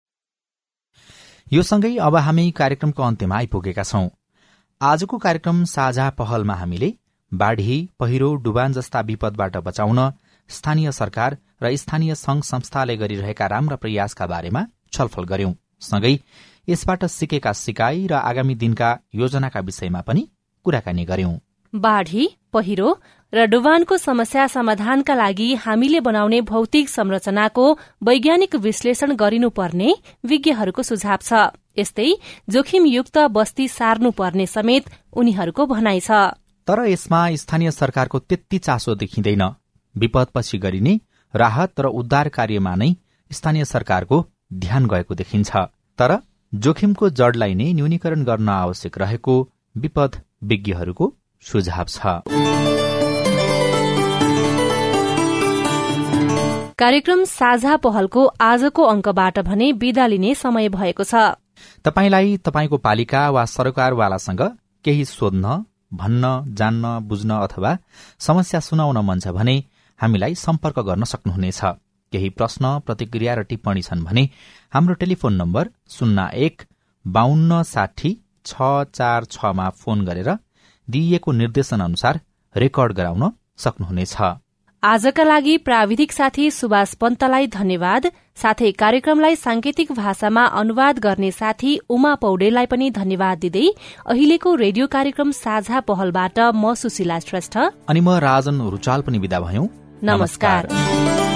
यो 1.47 1.61
सँगै 1.63 1.95
अब 2.01 2.15
हामी 2.17 2.51
कार्यक्रमको 2.51 3.03
अन्त्यमा 3.03 3.35
आइपुगेका 3.37 3.83
छौं। 3.83 4.07
आजको 4.81 5.17
कार्यक्रम 5.17 5.63
साझा 5.63 6.09
पहलमा 6.09 6.53
हामीले 6.53 6.93
बाढ़ी 7.31 7.77
पहिरो 7.99 8.33
डुबान 8.35 8.73
जस्ता 8.73 8.99
विपदबाट 9.01 9.57
बचाउन 9.57 9.99
स्थानीय 10.49 10.91
सरकार 10.91 11.37
र 11.63 11.75
स्थानीय 11.75 12.15
संघ 12.15 12.43
संस्थाले 12.43 12.97
गरिरहेका 12.97 13.47
राम्रा 13.47 13.75
प्रयासका 13.75 14.27
बारेमा 14.27 14.65
छलफल 14.93 15.23
गर्यौं। 15.23 15.53
सँगै 15.81 16.13
यसबाट 16.67 17.05
सिकेका 17.07 17.53
सिकाई 17.55 18.05
र 18.07 18.13
आगामी 18.13 18.55
दिनका 18.55 18.93
योजनाका 19.15 19.59
विषयमा 19.65 20.01
पनि 20.01 20.27
कुराकानी 20.65 21.05
गर्यौं। 21.05 21.35
बाढ़ी 21.73 22.29
पहिरो 22.53 22.97
र 23.33 23.45
डुबानको 23.45 23.97
समस्या 23.97 24.47
समाधानका 24.47 25.15
लागि 25.15 25.53
हामीले 25.55 25.99
बनाउने 25.99 26.41
भौतिक 26.47 26.89
संरचनाको 26.89 27.71
वैज्ञानिक 28.03 28.55
विश्लेषण 28.63 29.15
गरिनुपर्ने 29.15 29.95
विज्ञहरूको 30.25 30.83
सुझाव 30.83 31.17
छ। 31.23 31.47
यस्तै 31.79 32.09
जोखिमयुक्त 32.49 33.17
बस्ती 33.31 33.67
सार्नु 33.67 34.11
पर्ने 34.11 34.45
समेत 34.47 34.89
उनीहरूको 35.13 35.65
भनाइ 35.65 35.99
छ। 35.99 36.09
तर 36.67 36.85
यसमा 36.87 37.21
स्थानीय 37.35 37.71
सरकारको 37.71 38.19
त्यति 38.19 38.57
चासो 38.57 38.95
देखिँदैन। 38.95 39.43
विपदपछि 39.95 40.57
गरिने 40.57 40.99
राहत 41.33 41.79
र 41.79 41.85
उद्धार 41.93 42.29
कार्यमा 42.29 42.73
नै 42.75 42.89
स्थानीय 43.31 43.65
सरकारको 43.65 44.17
ध्यान 44.53 44.87
गएको 44.87 45.15
देखिन्छ। 45.15 45.51
तर 45.99 46.11
जोखिमको 46.53 47.09
जडलाई 47.09 47.53
नै 47.53 47.71
न्यूनीकरण 47.73 48.23
गर्न 48.23 48.49
आवश्यक 48.49 48.97
रहेको 48.97 49.35
विपद 49.75 50.11
विज्ञहरूको 50.43 51.05
सुझाव 51.45 51.87
छ। 51.87 51.99
कार्यक्रम 56.79 57.23
साझा 57.23 57.75
पहलको 57.77 58.25
आजको 58.41 58.83
अंकबाट 58.83 59.39
भने 59.39 59.71
विदा 59.81 60.05
लिने 60.07 60.33
समय 60.35 60.69
भएको 60.69 61.03
छ। 61.03 61.15
तपाईलाई 61.85 62.37
तपाईँको 62.45 62.77
पालिका 62.77 63.29
वा 63.29 63.43
सरकारवालासँग 63.45 64.41
केही 64.85 65.05
सोध्न 65.05 65.63
भन्न 65.93 66.55
जान्न 66.55 66.99
बुझ्न 67.07 67.31
अथवा 67.39 67.77
समस्या 68.19 68.59
सुनाउन 68.59 68.97
मन 69.05 69.19
छ 69.19 69.27
भने 69.37 69.55
हामीलाई 69.99 70.35
सम्पर्क 70.35 70.79
गर्न 70.79 71.03
सक्नुहुनेछ। 71.03 71.61
केही 72.13 72.29
प्रश्न 72.29 72.79
प्रतिक्रिया 72.85 73.33
र 73.35 73.41
टिप्पणी 73.43 73.81
छन् 73.81 74.03
भने 74.03 74.23
हाम्रो 74.73 74.93
टेलिफोन 75.01 75.33
नम्बर 75.33 75.69
शून्य 75.89 76.29
एक 76.45 76.61
बान्न 77.05 77.61
साठी 77.63 78.11
छ 78.45 78.55
चार 78.93 79.25
छमा 79.25 79.69
फोन 79.79 80.05
गरेर 80.05 80.29
दिइएको 80.87 81.31
निर्देशन 81.31 81.79
अनुसार 81.79 82.19
रेकर्ड 82.55 82.93
गराउन 82.93 83.23
सक्नुहुनेछ। 83.57 84.15
आजका 84.83 85.23
लागि 85.23 85.57
प्राविधिक 85.57 86.11
साथी 86.11 86.49
सुभाष 86.51 86.93
पन्तलाई 86.93 87.47
धन्यवाद। 87.47 88.05
साथै 88.35 88.71
कार्यक्रमलाई 88.71 89.35
सांकेतिक 89.35 89.91
भाषामा 89.91 90.43
अनुवाद 90.53 90.99
गर्ने 90.99 91.31
साथी 91.31 91.77
उमा 91.89 92.13
पौडेललाई 92.15 92.65
पनि 92.65 92.89
धन्यवाद 92.91 93.37
दिँदै 93.39 93.67
अहिलेको 94.05 94.55
रेडियो 94.55 94.87
कार्यक्रम 94.87 95.31
साझा 95.31 95.79
पहलबाट 95.81 96.39
म 96.39 96.73
सुशीला 96.73 97.19
श्रेष्ठ। 97.19 97.57
अनि 97.89 97.99
म 97.99 98.17
राजन 98.21 98.61
रुचाल 98.69 99.01
पनि 99.01 99.17
विदा 99.17 99.39
भयौं। 99.39 99.67
नमस्कार, 100.03 100.69
नमस्कार। 100.69 101.26